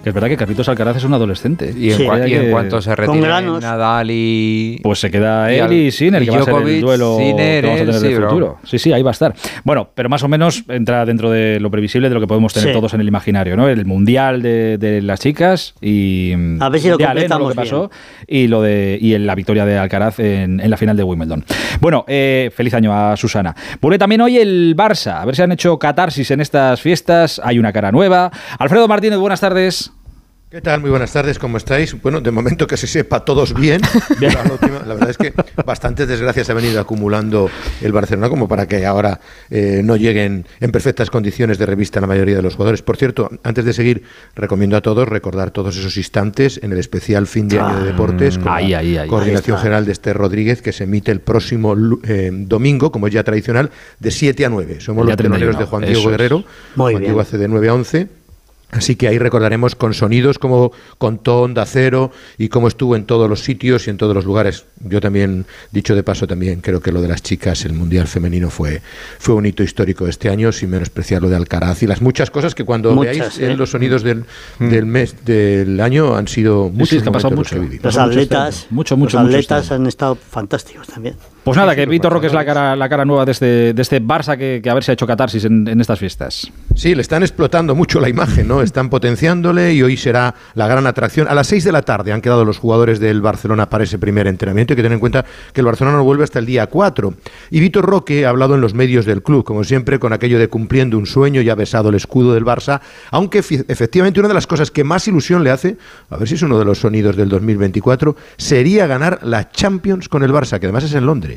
es 0.08 0.14
verdad 0.14 0.28
que 0.30 0.38
Carlitos 0.38 0.68
Alcaraz 0.70 0.98
es 0.98 1.04
un 1.04 1.14
adolescente. 1.14 1.74
Y 1.78 1.92
en, 1.92 2.28
y 2.28 2.34
en 2.34 2.52
cuanto 2.52 2.82
se 2.82 2.96
retire 2.96 3.28
Nadal 3.28 4.10
y... 4.12 4.80
Pues 4.84 5.00
se 5.00 5.12
queda 5.12 5.52
él 5.52 5.72
y, 5.74 5.92
Sinner, 5.92 6.24
que 6.24 6.32
va 6.32 6.40
a 6.40 6.44
ser 6.44 6.56
el 6.56 6.82
duelo 6.82 7.18
Sinner, 7.18 7.64
que 7.64 7.68
vamos 7.68 7.82
a 7.82 8.00
tener 8.00 8.16
sí, 8.16 8.22
futuro. 8.22 8.58
Sí, 8.64 8.80
sí, 8.80 8.94
ahí 8.94 9.04
va 9.04 9.12
a 9.12 9.14
estar. 9.14 9.34
Bueno, 9.64 9.90
pero 9.94 10.10
más 10.10 10.24
o 10.24 10.28
menos 10.28 10.64
entra 10.68 11.06
dentro 11.06 11.30
de 11.30 11.60
lo 11.60 11.70
previsible 11.72 12.10
de 12.10 12.16
lo 12.16 12.22
que 12.22 12.28
podemos 12.28 12.54
tener 12.54 12.74
todos 12.74 12.94
en 12.94 13.02
el 13.02 13.08
imaginario, 13.08 13.56
¿no? 13.56 13.68
El 13.68 13.86
Mundial 13.86 14.42
de, 14.42 14.78
de 14.78 15.02
las 15.02 15.20
chicas 15.20 15.74
y... 15.82 16.34
A 16.60 16.70
ver 16.70 16.82
si 16.82 16.90
lo 16.90 16.98
completamos 16.98 17.50
lo 17.50 17.50
que 17.50 17.56
pasó 17.56 17.92
y, 18.28 18.48
lo 18.48 18.62
de, 18.62 18.98
y 19.00 19.18
la 19.18 19.36
victoria 19.36 19.66
de 19.66 19.78
Alcaraz 19.78 20.20
en, 20.20 20.60
en 20.60 20.70
la 20.70 20.78
final 20.78 20.98
de 20.98 21.04
Wimbledon. 21.04 21.46
Bueno, 21.80 22.06
eh, 22.08 22.52
feliz 22.56 22.74
año 22.74 22.94
a 22.94 23.16
Susana. 23.18 23.56
Vuelve 23.82 23.98
también 23.98 24.22
hoy 24.22 24.38
el 24.38 24.76
Barça. 24.76 25.22
A 25.22 25.26
ver 25.26 25.36
si 25.36 25.42
han 25.42 25.52
hecho 25.52 25.78
catarsis 25.78 26.32
en 26.32 26.42
estas 26.42 26.82
fiestas. 26.82 27.42
Hay 27.44 27.60
una 27.60 27.74
cara 27.74 27.92
nueva. 27.92 28.32
Alfredo 28.60 28.88
Martínez, 28.88 29.20
buenas 29.20 29.40
tardes. 29.40 29.92
¿Qué 30.50 30.62
tal? 30.62 30.80
Muy 30.80 30.90
buenas 30.90 31.12
tardes, 31.12 31.40
¿cómo 31.40 31.58
estáis? 31.58 32.02
Bueno, 32.02 32.22
de 32.22 32.32
momento 32.32 32.68
que 32.68 32.78
se 32.78 32.88
sepa 32.88 33.26
todos 33.26 33.54
bien. 33.54 33.82
La, 34.22 34.50
última, 34.50 34.80
la, 34.80 34.94
verdad 34.94 35.10
es 35.10 35.18
que 35.18 35.34
bastantes 35.66 36.08
desgracias 36.08 36.50
ha 36.50 36.54
venido 36.54 36.80
acumulando 36.80 37.50
el 37.82 37.92
Barcelona 37.92 38.30
como 38.30 38.48
para 38.48 38.66
que 38.66 38.86
ahora 38.86 39.20
eh, 39.50 39.82
no 39.84 39.98
lleguen 39.98 40.46
en 40.62 40.72
perfectas 40.72 41.10
condiciones 41.10 41.58
de 41.58 41.66
revista 41.66 42.00
la 42.00 42.08
mayoría 42.08 42.38
de 42.38 42.42
los 42.42 42.56
jugadores. 42.56 42.82
Por 42.82 42.96
cierto, 42.96 43.30
antes 43.44 43.66
de 43.66 43.74
seguir, 43.74 44.04
recomiendo 44.36 44.78
a 44.78 44.82
todos 44.82 45.06
recordar 45.06 45.52
todos 45.52 45.76
esos 45.76 45.98
instantes 45.98 46.62
en 46.64 46.72
el 46.72 46.80
especial 46.80 47.28
fin 47.28 47.50
de 47.50 47.60
año 47.60 47.82
de 47.82 47.92
deportes 47.92 48.38
con 48.38 48.48
ahí, 48.48 48.70
la 48.70 48.78
ahí, 48.80 48.98
ahí, 48.98 49.10
coordinación 49.10 49.58
general 49.58 49.86
de 49.86 49.92
Esther 49.92 50.16
Rodríguez 50.16 50.62
que 50.62 50.72
se 50.72 50.86
emite 50.86 51.12
el 51.12 51.20
próximo 51.20 51.76
eh, 52.04 52.32
domingo, 52.32 52.90
como 52.94 53.08
es 53.08 53.14
ya 53.14 53.26
tradicional, 53.26 53.70
de 54.00 54.12
7 54.12 54.46
a 54.46 54.50
9. 54.50 54.80
Somos 54.80 55.06
los 55.06 55.18
teloneros 55.18 55.60
de 55.60 55.66
Juan 55.66 55.84
Diego 55.84 56.10
Guerrero. 56.10 56.38
Muy 56.38 56.46
Juan 56.76 56.90
bien. 56.94 57.02
Diego 57.04 57.20
hace 57.20 57.38
de 57.38 57.50
9 57.50 57.68
a 57.68 57.74
11 57.74 58.17
Así 58.70 58.98
que 58.98 59.08
ahí 59.08 59.18
recordaremos 59.18 59.76
con 59.76 59.94
sonidos 59.94 60.40
como 60.40 60.74
contó 60.98 61.44
Onda 61.44 61.66
Cero 61.66 62.12
y 62.38 62.50
cómo 62.50 62.68
estuvo 62.68 62.98
en 62.98 63.06
todos 63.06 63.30
los 63.30 63.40
sitios 63.40 63.88
y 63.88 63.92
en 63.92 63.98
todos 63.98 64.14
los 64.14 64.26
lugares. 64.26 64.66
Yo 64.82 65.00
también, 65.00 65.46
dicho 65.72 65.96
de 65.96 66.04
paso, 66.04 66.28
también 66.28 66.60
creo 66.60 66.82
que 66.82 66.92
lo 66.92 67.02
de 67.02 67.08
las 67.08 67.22
chicas, 67.22 67.64
el 67.64 67.74
Mundial 67.74 68.08
Femenino 68.08 68.50
fue, 68.50 68.82
fue 69.20 69.36
un 69.36 69.46
hito 69.46 69.64
histórico 69.64 70.04
de 70.04 70.10
este 70.10 70.30
año, 70.30 70.52
sin 70.52 70.70
menospreciar 70.70 71.22
lo 71.22 71.30
de 71.30 71.38
Alcaraz 71.38 71.82
y 71.84 71.88
las 71.88 72.02
muchas 72.02 72.30
cosas 72.30 72.56
que 72.56 72.66
cuando 72.66 72.94
Muchas, 72.94 73.18
veáis 73.18 73.40
¿eh? 73.40 73.52
en 73.52 73.58
los 73.58 73.72
sonidos 73.72 74.04
del, 74.04 74.26
del 74.60 74.86
mes 74.86 75.16
del 75.26 75.80
año 75.80 76.16
han 76.16 76.28
sido 76.28 76.70
muchos 76.70 76.90
sí, 76.90 76.98
es 76.98 77.04
que 77.04 77.10
ha 77.10 77.14
pasado 77.14 77.36
mucho. 77.36 77.56
los 77.56 77.98
atletas, 77.98 78.56
este. 78.58 78.74
Mucho, 78.74 78.98
mucho, 78.98 79.18
los 79.18 79.26
mucho 79.26 79.38
atletas 79.38 79.64
este 79.64 79.76
han 79.76 79.88
estado 79.88 80.16
fantásticos 80.16 80.88
también. 80.88 81.16
Pues 81.48 81.56
nada, 81.56 81.78
que 81.78 81.86
los 81.86 82.12
Roque 82.12 82.28
es 82.28 82.34
la 82.34 82.44
cara, 82.44 82.76
la 82.76 82.90
cara 82.90 83.06
nueva 83.06 83.24
de 83.24 83.32
este, 83.32 83.74
de 83.74 83.82
este 83.82 84.02
Barça 84.02 84.38
que, 84.38 84.60
que 84.62 84.70
a 84.70 84.74
ver 84.74 84.84
si 84.84 84.92
ha 84.92 84.96
hecho 84.96 85.08
catarsis 85.08 85.46
en, 85.46 85.66
en 85.66 85.80
estas 85.80 85.98
fiestas. 85.98 86.52
Sí, 86.76 86.94
le 86.94 87.02
están 87.02 87.24
explotando 87.24 87.74
mucho 87.74 88.02
la 88.02 88.10
imagen, 88.10 88.50
¿no? 88.50 88.62
Están 88.62 88.90
potenciándole 88.90 89.74
y 89.74 89.82
hoy 89.82 89.96
será 89.96 90.36
la 90.56 90.68
gran 90.68 90.86
atracción. 90.88 91.26
A 91.30 91.34
las 91.34 91.48
6 91.48 91.64
de 91.64 91.72
la 91.72 91.84
tarde 91.84 92.12
han 92.12 92.20
quedado 92.20 92.44
los 92.44 92.58
jugadores 92.58 93.00
del 93.00 93.22
Barcelona 93.22 93.70
para 93.70 93.86
ese 93.86 93.98
primer 93.98 94.28
entrenamiento. 94.28 94.74
Hay 94.74 94.76
que 94.76 94.84
tener 94.84 94.98
en 94.98 95.00
cuenta 95.00 95.24
que 95.54 95.62
el 95.62 95.66
Barcelona 95.66 95.96
no 95.96 96.04
vuelve 96.04 96.26
hasta 96.26 96.38
el 96.38 96.46
día 96.46 96.68
4. 96.68 97.14
Y 97.52 97.62
Víctor 97.62 97.86
Roque 97.86 98.26
ha 98.26 98.30
hablado 98.30 98.56
en 98.56 98.60
los 98.60 98.74
medios 98.74 99.06
del 99.06 99.24
club, 99.24 99.46
como 99.46 99.64
siempre, 99.64 100.00
con 100.00 100.12
aquello 100.12 100.40
de 100.40 100.50
cumpliendo 100.50 100.98
un 100.98 101.06
sueño 101.06 101.40
y 101.40 101.50
ha 101.50 101.56
besado 101.56 101.88
el 101.90 101.96
escudo 101.96 102.34
del 102.34 102.44
Barça. 102.44 102.82
Aunque 103.10 103.40
efectivamente 103.40 104.20
una 104.20 104.28
de 104.28 104.36
las 104.36 104.48
cosas 104.48 104.70
que 104.70 104.84
más 104.84 105.08
ilusión 105.08 105.46
le 105.46 105.52
hace, 105.52 105.78
a 106.10 106.18
ver 106.18 106.28
si 106.28 106.36
es 106.36 106.42
uno 106.42 106.60
de 106.60 106.66
los 106.66 106.80
sonidos 106.80 107.16
del 107.16 107.30
2024, 107.30 108.18
sería 108.36 108.86
ganar 108.86 109.20
la 109.24 109.50
Champions 109.50 110.10
con 110.10 110.24
el 110.24 110.34
Barça, 110.34 110.60
que 110.60 110.66
además 110.66 110.84
es 110.84 110.94
en 110.94 111.06
Londres. 111.06 111.37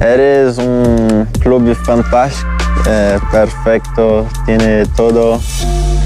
Eres 0.00 0.58
un 0.58 1.26
club 1.40 1.74
fantástico, 1.74 2.48
eh, 2.88 3.18
perfecto, 3.30 4.26
tiene 4.44 4.86
todo. 4.96 5.40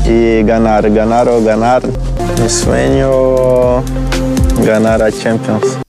Y 0.05 0.43
ganar, 0.43 0.89
ganar 0.91 1.29
o 1.29 1.43
ganar. 1.43 1.83
Mi 2.41 2.49
sueño, 2.49 3.83
ganar 4.65 5.03
a 5.03 5.11
Champions. 5.11 5.88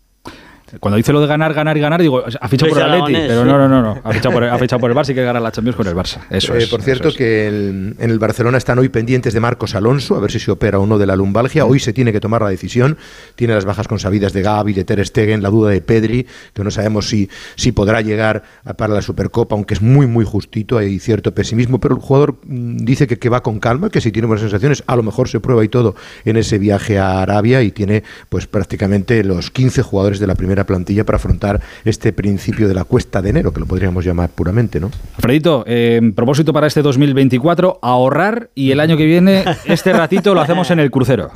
Cuando 0.80 0.98
dice 0.98 1.12
lo 1.14 1.22
de 1.22 1.28
ganar, 1.28 1.54
ganar 1.54 1.76
y 1.78 1.80
ganar, 1.80 2.02
digo, 2.02 2.24
ha 2.40 2.48
fichado 2.48 2.70
por 2.72 2.82
el 2.82 2.92
Atleti, 2.92 3.28
pero 3.28 3.46
no, 3.46 3.58
no, 3.58 3.68
no, 3.68 3.82
no. 3.82 4.02
Ha 4.04 4.14
fichado 4.14 4.34
por, 4.34 4.44
ha 4.44 4.58
fichado 4.58 4.80
por 4.80 4.92
el 4.92 4.98
Barça 4.98 5.12
y 5.12 5.16
que 5.16 5.24
ganar 5.24 5.42
la 5.42 5.52
Champions 5.52 5.76
con 5.76 5.88
el 5.88 5.96
Barça. 5.96 6.20
Eso 6.30 6.54
Eh, 6.56 6.60
es. 6.60 6.68
por 6.70 6.82
cierto, 6.82 7.08
es. 7.10 7.16
que 7.16 7.48
el- 7.48 7.96
en 8.00 8.12
el 8.12 8.20
Barcelona 8.20 8.58
están 8.58 8.78
hoy 8.80 8.90
pendientes 8.90 9.34
de 9.34 9.40
Marcos 9.40 9.76
Alonso, 9.76 10.16
a 10.16 10.20
ver 10.20 10.32
si 10.32 10.40
se 10.40 10.52
opera 10.52 10.80
o 10.80 10.86
no 10.86 10.98
de 10.98 11.06
la 11.08 11.16
lumbalgia. 11.16 11.66
Hoy 11.66 11.80
se 11.80 11.94
tiene 11.94 12.12
que 12.12 12.20
tomar 12.20 12.42
la 12.42 12.50
decisión. 12.50 12.98
Tiene 13.36 13.54
las 13.56 13.66
bajas 13.66 13.88
consabidas 13.88 14.34
de 14.34 14.42
Gavi, 14.42 14.74
de 14.74 14.84
Ter 14.86 15.06
Stegen, 15.06 15.42
la 15.42 15.50
duda 15.50 15.70
de 15.72 15.82
Pedri, 15.82 16.28
que 16.54 16.64
no 16.64 16.72
sabemos 16.72 17.10
si, 17.10 17.30
si 17.56 17.72
podrá 17.72 18.02
llegar 18.02 18.44
a- 18.66 18.74
para 18.74 18.94
la 18.94 19.02
Supercopa, 19.02 19.56
aunque 19.56 19.74
es 19.74 19.82
muy, 19.82 20.06
muy 20.08 20.26
justito. 20.26 20.78
Hay 20.78 21.00
cierto 21.00 21.34
pesimismo, 21.34 21.80
pero 21.80 21.96
el 21.96 22.02
jugador 22.02 22.36
mm, 22.44 22.78
dice 22.78 23.08
que, 23.08 23.18
que 23.18 23.30
va 23.30 23.42
con 23.42 23.60
calma, 23.60 23.90
que 23.90 24.02
si 24.02 24.12
tiene 24.12 24.28
buenas 24.28 24.42
sensaciones, 24.42 24.84
a 24.88 24.96
lo 24.96 25.04
mejor 25.04 25.30
se 25.30 25.40
prueba 25.40 25.64
y 25.64 25.70
todo 25.70 25.96
en 26.26 26.38
ese 26.38 26.58
viaje 26.60 27.00
a 27.00 27.22
Arabia 27.22 27.62
y 27.64 27.72
tiene 27.72 28.04
pues 28.30 28.46
prácticamente 28.48 29.24
los 29.24 29.52
15 29.52 29.82
jugadores 29.82 30.20
de 30.20 30.28
la 30.28 30.36
primera 30.36 30.59
plantilla 30.66 31.04
para 31.04 31.18
afrontar 31.18 31.62
este 31.86 32.14
principio 32.14 32.68
de 32.68 32.74
la 32.74 32.84
cuesta 32.84 33.22
de 33.22 33.30
enero, 33.30 33.52
que 33.54 33.60
lo 33.60 33.66
podríamos 33.66 34.04
llamar 34.06 34.30
puramente, 34.30 34.80
¿no? 34.80 34.92
Alfredito, 35.16 35.64
eh, 35.68 36.02
propósito 36.16 36.54
para 36.54 36.68
este 36.68 36.82
2024, 36.82 37.80
ahorrar 37.82 38.50
y 38.56 38.72
el 38.72 38.80
año 38.80 38.98
que 38.98 39.06
viene 39.06 39.44
este 39.66 39.94
ratito 39.94 40.34
lo 40.34 40.42
hacemos 40.42 40.70
en 40.72 40.80
el 40.80 40.92
crucero. 40.92 41.30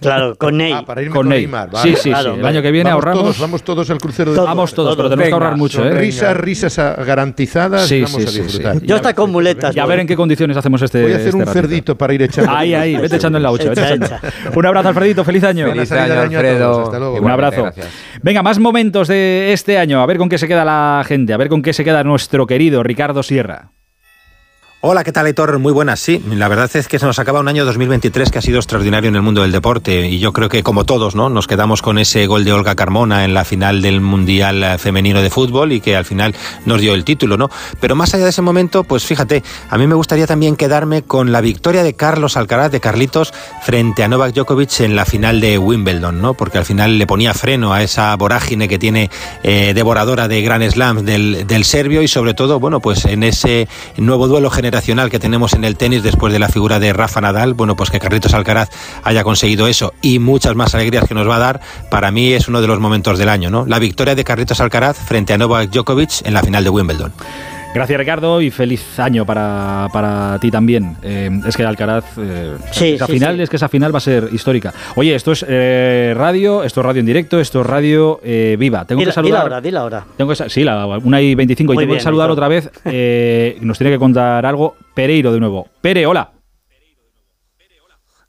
Claro, 0.00 0.36
con 0.36 0.56
Ney. 0.56 0.72
Ah, 0.72 0.84
para 0.84 1.02
irme 1.02 1.12
Con 1.14 1.22
con, 1.22 1.28
Ney. 1.30 1.40
Neymar. 1.42 1.70
Sí, 1.76 1.90
sí, 1.90 1.96
sí. 2.02 2.10
Claro. 2.10 2.34
El 2.34 2.44
año 2.46 2.62
que 2.62 2.70
viene 2.70 2.90
vamos 2.90 3.04
ahorramos. 3.04 3.22
Todos, 3.22 3.40
vamos 3.40 3.62
todos 3.62 3.90
al 3.90 3.98
crucero 3.98 4.30
de 4.32 4.36
Todos. 4.36 4.48
Vamos 4.48 4.74
todos, 4.74 4.96
pero 4.96 5.08
todos. 5.08 5.10
tenemos 5.10 5.22
que 5.22 5.34
Venga, 5.34 5.36
ahorrar 5.46 5.58
mucho, 5.58 5.84
¿eh? 5.84 5.90
Risas, 5.92 6.36
risas 6.36 7.06
garantizadas. 7.06 7.86
Sí, 7.86 8.02
vamos 8.02 8.20
sí, 8.22 8.26
a 8.28 8.30
sí, 8.30 8.40
disfrutar. 8.42 8.78
sí. 8.80 8.86
Yo 8.86 8.96
hasta 8.96 9.14
con 9.14 9.30
muletas. 9.30 9.74
Y 9.76 9.78
a 9.78 9.86
ver 9.86 10.00
en 10.00 10.06
qué 10.06 10.16
condiciones 10.16 10.56
hacemos 10.56 10.82
este. 10.82 11.02
Voy 11.02 11.12
a 11.12 11.16
hacer 11.16 11.28
este 11.28 11.36
un 11.36 11.42
ratito. 11.46 11.52
cerdito 11.60 11.96
para 11.98 12.14
ir 12.14 12.22
echando. 12.22 12.50
Ahí, 12.52 12.74
ahí, 12.74 12.96
vete 12.96 13.16
echando 13.16 13.38
en 13.38 13.42
la 13.42 13.50
8. 13.50 13.72
Echa, 13.72 13.80
Vete 13.82 14.04
echando. 14.04 14.20
Un 14.54 14.66
abrazo, 14.66 14.88
Alfredito, 14.88 15.24
feliz 15.24 15.44
año. 15.44 15.68
Feliz 15.68 15.92
año, 15.92 16.14
de 16.14 16.18
Alfredo. 16.20 16.72
todos. 16.72 16.84
Hasta 16.86 16.98
luego. 16.98 17.16
Un 17.20 17.30
abrazo. 17.30 17.70
Venga, 18.24 18.42
más 18.44 18.60
momentos 18.60 19.08
de 19.08 19.52
este 19.52 19.78
año. 19.78 20.00
A 20.00 20.06
ver 20.06 20.16
con 20.16 20.28
qué 20.28 20.38
se 20.38 20.46
queda 20.46 20.64
la 20.64 21.02
gente. 21.04 21.32
A 21.32 21.36
ver 21.36 21.48
con 21.48 21.60
qué 21.60 21.72
se 21.72 21.82
queda 21.82 22.04
nuestro 22.04 22.46
querido 22.46 22.84
Ricardo 22.84 23.24
Sierra. 23.24 23.72
Hola, 24.84 25.04
¿qué 25.04 25.12
tal, 25.12 25.28
Héctor? 25.28 25.60
Muy 25.60 25.72
buenas. 25.72 26.00
Sí, 26.00 26.20
la 26.28 26.48
verdad 26.48 26.68
es 26.74 26.88
que 26.88 26.98
se 26.98 27.06
nos 27.06 27.20
acaba 27.20 27.38
un 27.38 27.46
año 27.46 27.64
2023 27.64 28.32
que 28.32 28.38
ha 28.40 28.42
sido 28.42 28.58
extraordinario 28.58 29.10
en 29.10 29.14
el 29.14 29.22
mundo 29.22 29.42
del 29.42 29.52
deporte 29.52 30.08
y 30.08 30.18
yo 30.18 30.32
creo 30.32 30.48
que 30.48 30.64
como 30.64 30.84
todos, 30.84 31.14
¿no? 31.14 31.28
Nos 31.28 31.46
quedamos 31.46 31.82
con 31.82 31.98
ese 31.98 32.26
gol 32.26 32.44
de 32.44 32.52
Olga 32.52 32.74
Carmona 32.74 33.24
en 33.24 33.32
la 33.32 33.44
final 33.44 33.80
del 33.80 34.00
Mundial 34.00 34.80
Femenino 34.80 35.22
de 35.22 35.30
Fútbol 35.30 35.70
y 35.70 35.80
que 35.80 35.94
al 35.94 36.04
final 36.04 36.34
nos 36.66 36.80
dio 36.80 36.94
el 36.94 37.04
título, 37.04 37.36
¿no? 37.36 37.48
Pero 37.78 37.94
más 37.94 38.12
allá 38.12 38.24
de 38.24 38.30
ese 38.30 38.42
momento, 38.42 38.82
pues 38.82 39.04
fíjate, 39.04 39.44
a 39.70 39.78
mí 39.78 39.86
me 39.86 39.94
gustaría 39.94 40.26
también 40.26 40.56
quedarme 40.56 41.02
con 41.02 41.30
la 41.30 41.40
victoria 41.40 41.84
de 41.84 41.94
Carlos 41.94 42.36
Alcaraz 42.36 42.72
de 42.72 42.80
Carlitos 42.80 43.32
frente 43.62 44.02
a 44.02 44.08
Novak 44.08 44.34
Djokovic 44.34 44.80
en 44.80 44.96
la 44.96 45.04
final 45.04 45.40
de 45.40 45.58
Wimbledon, 45.58 46.20
¿no? 46.20 46.34
Porque 46.34 46.58
al 46.58 46.64
final 46.64 46.98
le 46.98 47.06
ponía 47.06 47.34
freno 47.34 47.72
a 47.72 47.84
esa 47.84 48.16
vorágine 48.16 48.66
que 48.66 48.80
tiene 48.80 49.10
eh, 49.44 49.74
devoradora 49.76 50.26
de 50.26 50.42
Grand 50.42 50.68
Slam 50.68 51.04
del, 51.04 51.46
del 51.46 51.62
serbio 51.62 52.02
y 52.02 52.08
sobre 52.08 52.34
todo, 52.34 52.58
bueno, 52.58 52.80
pues 52.80 53.04
en 53.04 53.22
ese 53.22 53.68
nuevo 53.96 54.26
duelo 54.26 54.50
general 54.50 54.71
que 55.10 55.18
tenemos 55.18 55.52
en 55.52 55.64
el 55.64 55.76
tenis 55.76 56.02
después 56.02 56.32
de 56.32 56.38
la 56.38 56.48
figura 56.48 56.80
de 56.80 56.94
Rafa 56.94 57.20
Nadal, 57.20 57.52
bueno, 57.52 57.76
pues 57.76 57.90
que 57.90 58.00
Carlitos 58.00 58.32
Alcaraz 58.32 58.70
haya 59.02 59.22
conseguido 59.22 59.66
eso 59.66 59.92
y 60.00 60.18
muchas 60.18 60.56
más 60.56 60.74
alegrías 60.74 61.06
que 61.06 61.14
nos 61.14 61.28
va 61.28 61.36
a 61.36 61.40
dar, 61.40 61.60
para 61.90 62.10
mí 62.10 62.32
es 62.32 62.48
uno 62.48 62.62
de 62.62 62.66
los 62.66 62.80
momentos 62.80 63.18
del 63.18 63.28
año, 63.28 63.50
¿no? 63.50 63.66
La 63.66 63.78
victoria 63.78 64.14
de 64.14 64.24
Carlitos 64.24 64.60
Alcaraz 64.60 64.96
frente 64.96 65.34
a 65.34 65.38
Novak 65.38 65.70
Djokovic 65.70 66.24
en 66.24 66.32
la 66.32 66.42
final 66.42 66.64
de 66.64 66.70
Wimbledon. 66.70 67.12
Gracias 67.74 67.98
Ricardo 67.98 68.42
y 68.42 68.50
feliz 68.50 68.98
año 68.98 69.24
para, 69.24 69.88
para 69.94 70.38
ti 70.40 70.50
también. 70.50 70.94
Eh, 71.02 71.30
es 71.46 71.56
que 71.56 71.64
Alcaraz, 71.64 72.04
eh, 72.18 72.56
Sí, 72.70 72.92
esa 72.94 73.06
sí, 73.06 73.12
final, 73.14 73.36
sí. 73.36 73.42
es 73.42 73.48
que 73.50 73.56
esa 73.56 73.68
final 73.70 73.94
va 73.94 73.96
a 73.96 74.00
ser 74.00 74.28
histórica. 74.30 74.74
Oye, 74.94 75.14
esto 75.14 75.32
es 75.32 75.42
eh, 75.48 76.12
radio, 76.14 76.64
esto 76.64 76.80
es 76.80 76.86
radio 76.86 77.00
en 77.00 77.06
directo, 77.06 77.40
esto 77.40 77.62
es 77.62 77.66
radio 77.66 78.20
eh, 78.22 78.56
viva. 78.58 78.84
Tengo 78.84 79.00
Dila, 79.00 79.10
que 79.10 79.14
saludar. 79.14 79.32
dila 79.32 79.42
ahora, 79.42 79.60
dila 79.62 79.80
ahora. 79.80 80.06
Tengo 80.18 80.34
que, 80.34 80.50
sí, 80.50 80.64
la 80.64 80.86
1 80.86 81.20
y 81.20 81.34
25. 81.34 81.72
Y 81.72 81.76
Muy 81.76 81.84
tengo 81.84 81.94
que 81.94 82.02
saludar 82.02 82.30
otra 82.30 82.46
vez. 82.48 82.70
eh, 82.84 83.56
nos 83.62 83.78
tiene 83.78 83.90
que 83.90 83.98
contar 83.98 84.44
algo. 84.44 84.76
Pereiro 84.94 85.32
de 85.32 85.40
nuevo. 85.40 85.68
Pere, 85.80 86.04
hola. 86.04 86.30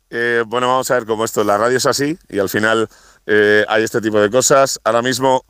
Eh, 0.10 0.44
bueno, 0.48 0.68
vamos 0.68 0.90
a 0.92 0.94
ver 0.94 1.06
cómo 1.06 1.26
esto, 1.26 1.44
la 1.44 1.58
radio 1.58 1.76
es 1.78 1.86
así 1.88 2.16
y 2.30 2.38
al 2.38 2.48
final 2.48 2.88
eh, 3.26 3.66
hay 3.68 3.84
este 3.84 4.00
tipo 4.00 4.20
de 4.22 4.30
cosas. 4.30 4.80
Ahora 4.84 5.02
mismo, 5.02 5.44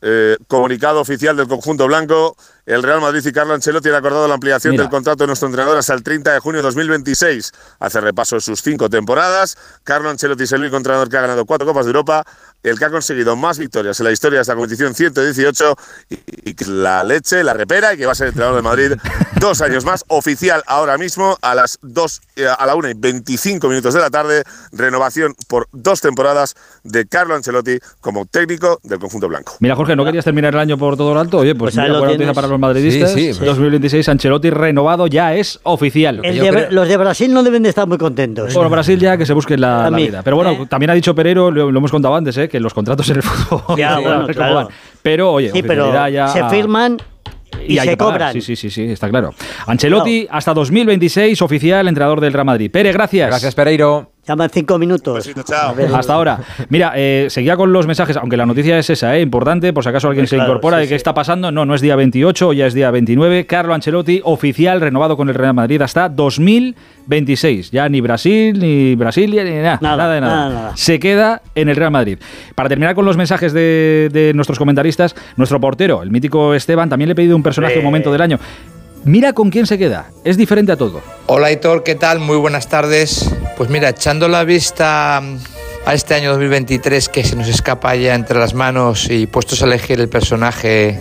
eh, 0.00 0.36
comunicado 0.46 1.00
oficial 1.00 1.36
del 1.36 1.48
conjunto 1.48 1.86
blanco, 1.88 2.36
el 2.66 2.82
Real 2.82 3.00
Madrid 3.00 3.20
y 3.24 3.32
Carlo 3.32 3.54
Ancelotti 3.54 3.88
han 3.90 3.96
acordado 3.96 4.26
la 4.26 4.34
ampliación 4.34 4.72
Mira. 4.72 4.84
del 4.84 4.90
contrato 4.90 5.24
de 5.24 5.26
nuestro 5.26 5.48
entrenador 5.48 5.76
hasta 5.78 5.92
el 5.94 6.02
30 6.02 6.32
de 6.32 6.40
junio 6.40 6.58
de 6.58 6.62
2026. 6.62 7.52
Hace 7.80 8.00
repaso 8.00 8.36
de 8.36 8.40
sus 8.40 8.62
cinco 8.62 8.88
temporadas. 8.88 9.56
Carlo 9.82 10.08
Ancelotti 10.10 10.44
es 10.44 10.52
el 10.52 10.60
único 10.62 10.76
entrenador 10.76 11.08
que 11.08 11.16
ha 11.18 11.20
ganado 11.20 11.44
cuatro 11.44 11.66
Copas 11.66 11.84
de 11.86 11.90
Europa, 11.90 12.24
el 12.62 12.78
que 12.78 12.84
ha 12.86 12.90
conseguido 12.90 13.36
más 13.36 13.58
victorias 13.58 14.00
en 14.00 14.04
la 14.04 14.12
historia 14.12 14.38
de 14.38 14.42
esta 14.42 14.54
competición, 14.54 14.94
118, 14.94 15.76
y, 16.10 16.64
la 16.70 17.04
leche, 17.04 17.44
la 17.44 17.52
repera, 17.52 17.92
y 17.94 17.98
que 17.98 18.06
va 18.06 18.12
a 18.12 18.14
ser 18.14 18.28
entrenador 18.28 18.56
de 18.56 18.62
Madrid 18.62 18.92
dos 19.40 19.60
años 19.60 19.84
más, 19.84 20.04
oficial 20.08 20.62
ahora 20.66 20.96
mismo 20.96 21.36
a 21.42 21.54
las 21.54 21.78
dos, 21.82 22.22
eh, 22.36 22.46
a 22.46 22.64
la 22.66 22.74
1 22.74 22.90
y 22.90 22.94
25 22.94 23.68
minutos 23.68 23.92
de 23.92 24.00
la 24.00 24.08
tarde, 24.10 24.44
renovación 24.72 25.34
por 25.48 25.68
dos 25.72 26.00
temporadas 26.00 26.54
de 26.82 27.06
Carlo 27.06 27.34
Ancelotti 27.34 27.78
como 28.00 28.24
técnico 28.26 28.80
del 28.82 28.98
conjunto 28.98 29.28
blanco. 29.28 29.56
Mira, 29.60 29.76
Jorge, 29.76 29.94
¿no 29.96 30.04
querías 30.04 30.24
terminar 30.24 30.54
el 30.54 30.60
año 30.60 30.78
por 30.78 30.96
todo 30.96 31.12
lo 31.12 31.20
alto? 31.20 31.38
Oye, 31.38 31.54
pues, 31.54 31.74
Pues 31.74 31.76
mira, 31.76 31.88
lo 31.88 31.98
buena 31.98 32.12
tienes. 32.12 32.26
noticia 32.26 32.34
para 32.34 32.48
los 32.48 32.53
madridistas. 32.58 33.12
Sí, 33.12 33.32
sí. 33.34 33.44
2026, 33.44 34.08
Ancelotti 34.08 34.50
renovado 34.50 35.06
ya 35.06 35.34
es 35.34 35.60
oficial. 35.64 36.20
El 36.22 36.34
yo 36.36 36.44
de- 36.44 36.50
creo- 36.50 36.66
Los 36.70 36.88
de 36.88 36.96
Brasil 36.96 37.32
no 37.32 37.42
deben 37.42 37.62
de 37.62 37.68
estar 37.68 37.86
muy 37.86 37.98
contentos. 37.98 38.52
Bueno, 38.54 38.70
Brasil 38.70 38.98
ya 38.98 39.16
que 39.16 39.26
se 39.26 39.32
busque 39.32 39.56
la, 39.56 39.90
la 39.90 39.96
vida. 39.96 40.22
Pero 40.22 40.36
bueno, 40.36 40.52
¿Eh? 40.52 40.66
también 40.68 40.90
ha 40.90 40.94
dicho 40.94 41.14
Pereiro, 41.14 41.50
lo, 41.50 41.70
lo 41.70 41.78
hemos 41.78 41.90
contado 41.90 42.14
antes, 42.14 42.36
¿eh? 42.38 42.48
que 42.48 42.60
los 42.60 42.72
contratos 42.74 43.08
en 43.10 43.16
el 43.16 43.22
fútbol. 43.22 43.76
Ya, 43.78 43.98
bueno, 44.00 44.26
claro. 44.28 44.68
Pero, 45.02 45.32
oye, 45.32 45.50
sí, 45.52 45.62
pero 45.62 45.84
oficialidad 45.88 46.08
ya 46.08 46.28
se 46.28 46.56
firman 46.56 46.96
y, 47.66 47.78
hay 47.78 47.86
se 47.86 47.90
que 47.92 47.96
cobran. 47.96 48.32
Sí, 48.32 48.40
sí, 48.40 48.56
sí, 48.56 48.70
sí, 48.70 48.84
está 48.84 49.08
claro. 49.08 49.32
Ancelotti 49.66 50.26
hasta 50.30 50.52
2026, 50.54 51.40
oficial, 51.42 51.86
entrenador 51.88 52.20
del 52.20 52.32
Real 52.32 52.44
Madrid. 52.46 52.70
Pere, 52.70 52.92
gracias. 52.92 53.28
Gracias, 53.28 53.54
Pereiro. 53.54 54.10
Llaman 54.26 54.48
cinco 54.50 54.78
minutos. 54.78 55.16
Besito, 55.16 55.42
chao. 55.42 55.74
Hasta 55.94 56.14
ahora. 56.14 56.38
Mira, 56.70 56.92
eh, 56.96 57.26
seguía 57.28 57.56
con 57.56 57.72
los 57.74 57.86
mensajes, 57.86 58.16
aunque 58.16 58.36
la 58.38 58.46
noticia 58.46 58.78
es 58.78 58.88
esa, 58.88 59.14
¿eh? 59.16 59.20
importante, 59.20 59.72
por 59.74 59.82
si 59.84 59.90
acaso 59.90 60.08
alguien 60.08 60.26
se 60.26 60.36
Claro, 60.36 60.50
incorpora 60.52 60.78
sí, 60.78 60.82
de 60.82 60.86
qué 60.86 60.94
sí. 60.94 60.96
está 60.96 61.12
pasando. 61.12 61.52
No, 61.52 61.66
no 61.66 61.74
es 61.74 61.80
día 61.82 61.94
28, 61.94 62.52
ya 62.54 62.66
es 62.66 62.72
día 62.74 62.90
29. 62.90 63.44
Carlo 63.46 63.74
Ancelotti, 63.74 64.20
oficial, 64.24 64.80
renovado 64.80 65.16
con 65.18 65.28
el 65.28 65.34
Real 65.34 65.52
Madrid 65.52 65.82
hasta 65.82 66.08
2026. 66.08 67.70
Ya 67.70 67.88
ni 67.88 68.00
Brasil, 68.00 68.58
ni 68.58 68.94
Brasilia, 68.94 69.44
ni 69.44 69.50
nada, 69.50 69.78
nada, 69.82 69.96
Nada, 69.96 70.14
de 70.14 70.20
nada. 70.20 70.34
nada, 70.36 70.54
nada. 70.54 70.76
Se 70.76 70.98
queda 70.98 71.42
en 71.54 71.68
el 71.68 71.76
Real 71.76 71.90
Madrid. 71.90 72.18
Para 72.54 72.68
terminar 72.70 72.94
con 72.94 73.04
los 73.04 73.16
mensajes 73.18 73.52
de, 73.52 74.08
de 74.12 74.32
nuestros 74.34 74.58
comentaristas, 74.58 75.14
nuestro 75.36 75.60
portero, 75.60 76.02
el 76.02 76.10
mítico 76.10 76.54
Esteban, 76.54 76.88
también 76.88 77.08
le 77.08 77.12
he 77.12 77.16
pedido 77.16 77.36
un 77.36 77.42
personaje 77.42 77.78
un 77.78 77.84
momento 77.84 78.10
del 78.10 78.22
año. 78.22 78.38
Mira 79.04 79.34
con 79.34 79.50
quién 79.50 79.66
se 79.66 79.76
queda. 79.76 80.10
Es 80.24 80.38
diferente 80.38 80.72
a 80.72 80.76
todo. 80.76 81.02
Hola 81.26 81.52
Hitor, 81.52 81.82
¿qué 81.82 81.94
tal? 81.94 82.20
Muy 82.20 82.38
buenas 82.38 82.68
tardes. 82.70 83.30
Pues 83.58 83.68
mira, 83.68 83.90
echando 83.90 84.28
la 84.28 84.44
vista 84.44 85.18
a 85.18 85.92
este 85.94 86.14
año 86.14 86.30
2023 86.30 87.10
que 87.10 87.22
se 87.22 87.36
nos 87.36 87.46
escapa 87.48 87.94
ya 87.96 88.14
entre 88.14 88.38
las 88.38 88.54
manos 88.54 89.10
y 89.10 89.26
puestos 89.26 89.60
a 89.60 89.66
elegir 89.66 90.00
el 90.00 90.08
personaje 90.08 90.98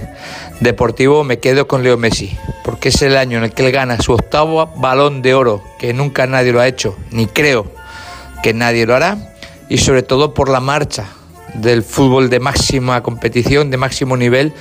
deportivo, 0.59 1.23
me 1.23 1.39
quedo 1.39 1.65
con 1.65 1.81
Leo 1.81 1.95
Messi, 1.95 2.37
porque 2.65 2.89
es 2.89 3.01
el 3.01 3.15
año 3.15 3.37
en 3.37 3.45
el 3.45 3.53
que 3.53 3.65
él 3.65 3.71
gana 3.71 3.97
su 4.01 4.11
octavo 4.11 4.67
balón 4.75 5.21
de 5.21 5.33
oro, 5.33 5.63
que 5.79 5.93
nunca 5.93 6.27
nadie 6.27 6.51
lo 6.51 6.59
ha 6.59 6.67
hecho, 6.67 6.97
ni 7.11 7.27
creo 7.27 7.71
que 8.43 8.53
nadie 8.53 8.85
lo 8.85 8.95
hará, 8.95 9.33
y 9.69 9.77
sobre 9.77 10.03
todo 10.03 10.33
por 10.33 10.49
la 10.49 10.59
marcha 10.59 11.05
del 11.53 11.83
fútbol 11.83 12.29
de 12.29 12.41
máxima 12.41 13.01
competición, 13.01 13.69
de 13.69 13.77
máximo 13.77 14.17
nivel, 14.17 14.53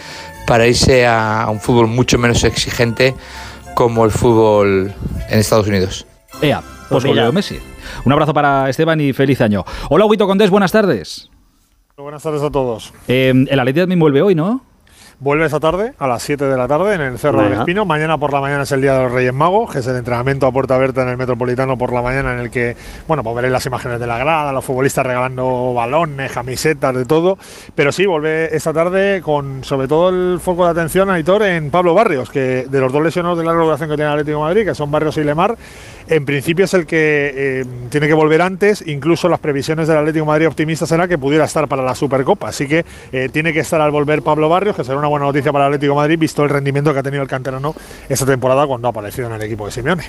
para 0.47 0.67
irse 0.67 1.07
a 1.07 1.47
un 1.51 1.61
fútbol 1.61 1.87
mucho 1.89 2.19
menos 2.19 2.43
exigente 2.45 3.15
como 3.75 4.05
el 4.05 4.11
fútbol 4.11 4.93
en 5.29 5.39
Estados 5.39 5.67
Unidos. 5.67 6.07
Ea, 6.41 6.63
pues, 6.89 7.03
con 7.03 7.13
mira. 7.13 7.23
Leo 7.25 7.33
Messi. 7.33 7.59
Un 8.05 8.13
abrazo 8.13 8.35
para 8.35 8.69
Esteban 8.69 9.01
y 9.01 9.13
feliz 9.13 9.41
año. 9.41 9.65
Hola, 9.91 10.07
Huito 10.07 10.27
Condés, 10.27 10.51
buenas 10.51 10.73
tardes. 10.73 11.31
Buenas 11.97 12.23
tardes 12.23 12.43
a 12.43 12.51
todos. 12.51 12.93
Eh, 13.07 13.33
el 13.49 13.61
Atleti 13.61 13.81
también 13.81 14.01
vuelve 14.01 14.23
hoy, 14.23 14.35
¿no? 14.35 14.65
Vuelve 15.23 15.47
esta 15.47 15.61
tarde, 15.61 15.93
a 16.01 16.09
las 16.09 16.21
7 16.25 16.47
de 16.47 16.57
la 16.57 16.67
tarde, 16.67 16.97
en 16.97 17.01
el 17.01 17.17
Cerro 17.17 17.43
del. 17.43 17.53
Espino. 17.53 17.85
Mañana 17.85 18.19
por 18.19 18.33
la 18.33 18.41
mañana 18.41 18.65
es 18.65 18.73
el 18.73 18.81
Día 18.81 18.95
de 18.95 19.05
los 19.05 19.13
Reyes 19.13 19.33
Magos, 19.33 19.71
que 19.71 19.79
es 19.79 19.87
el 19.87 19.95
entrenamiento 19.95 20.49
a 20.49 20.53
puerta 20.53 20.75
abierta 20.75 21.03
en 21.03 21.11
el 21.11 21.17
Metropolitano 21.17 21.79
por 21.79 21.93
la 21.93 22.03
mañana, 22.03 22.33
en 22.33 22.41
el 22.41 22.51
que, 22.51 22.75
bueno, 23.07 23.23
pues 23.23 23.37
veréis 23.37 23.53
las 23.53 23.65
imágenes 23.65 24.01
de 24.01 24.09
la 24.09 24.19
grada, 24.19 24.53
los 24.53 24.65
futbolistas 24.65 25.07
regalando 25.07 25.75
balones, 25.75 26.33
camisetas, 26.33 26.93
de 26.97 27.05
todo. 27.05 27.39
Pero 27.77 27.93
sí, 27.93 28.05
vuelve 28.05 28.57
esta 28.57 28.73
tarde 28.73 29.23
con, 29.23 29.63
sobre 29.63 29.87
todo, 29.87 30.09
el 30.09 30.41
foco 30.41 30.65
de 30.65 30.73
atención, 30.73 31.09
Aitor, 31.09 31.45
en 31.45 31.71
Pablo 31.71 31.95
Barrios, 31.95 32.29
que 32.29 32.67
de 32.69 32.81
los 32.81 32.93
dos 32.93 33.05
lesionados 33.05 33.39
de 33.39 33.45
larga 33.45 33.63
duración 33.63 33.91
que 33.91 33.95
tiene 33.95 34.11
el 34.11 34.19
Atlético 34.19 34.39
de 34.39 34.43
Madrid, 34.43 34.65
que 34.65 34.75
son 34.75 34.91
Barrios 34.91 35.17
y 35.19 35.23
Lemar, 35.23 35.57
en 36.09 36.25
principio 36.25 36.65
es 36.65 36.75
el 36.75 36.85
que 36.85 37.33
eh, 37.35 37.65
tiene 37.91 38.09
que 38.09 38.15
volver 38.15 38.43
antes. 38.43 38.83
Incluso 38.89 39.29
las 39.29 39.39
previsiones 39.39 39.87
del 39.87 39.99
Atlético 39.99 40.25
de 40.25 40.33
Madrid 40.33 40.49
optimistas 40.49 40.89
será 40.89 41.07
que 41.07 41.17
pudiera 41.17 41.45
estar 41.45 41.69
para 41.69 41.85
la 41.85 41.95
Supercopa. 41.95 42.49
Así 42.49 42.67
que 42.67 42.85
eh, 43.13 43.29
tiene 43.33 43.53
que 43.53 43.61
estar 43.61 43.81
al 43.81 43.93
volver 43.93 44.23
Pablo 44.23 44.49
Barrios, 44.49 44.75
que 44.75 44.83
será 44.83 44.99
una 44.99 45.12
buena 45.13 45.27
noticia 45.27 45.53
para 45.53 45.67
el 45.67 45.75
Atlético 45.75 45.95
Madrid, 45.95 46.19
visto 46.19 46.43
el 46.43 46.51
rendimiento 46.51 46.93
que 46.93 46.99
ha 46.99 47.03
tenido 47.03 47.23
el 47.23 47.29
canterano 47.29 47.75
esta 48.09 48.27
temporada 48.27 48.67
cuando 48.67 48.89
ha 48.89 48.91
aparecido 48.91 49.29
en 49.29 49.35
el 49.35 49.43
equipo 49.43 49.67
de 49.67 49.73
Simeone. 49.73 50.05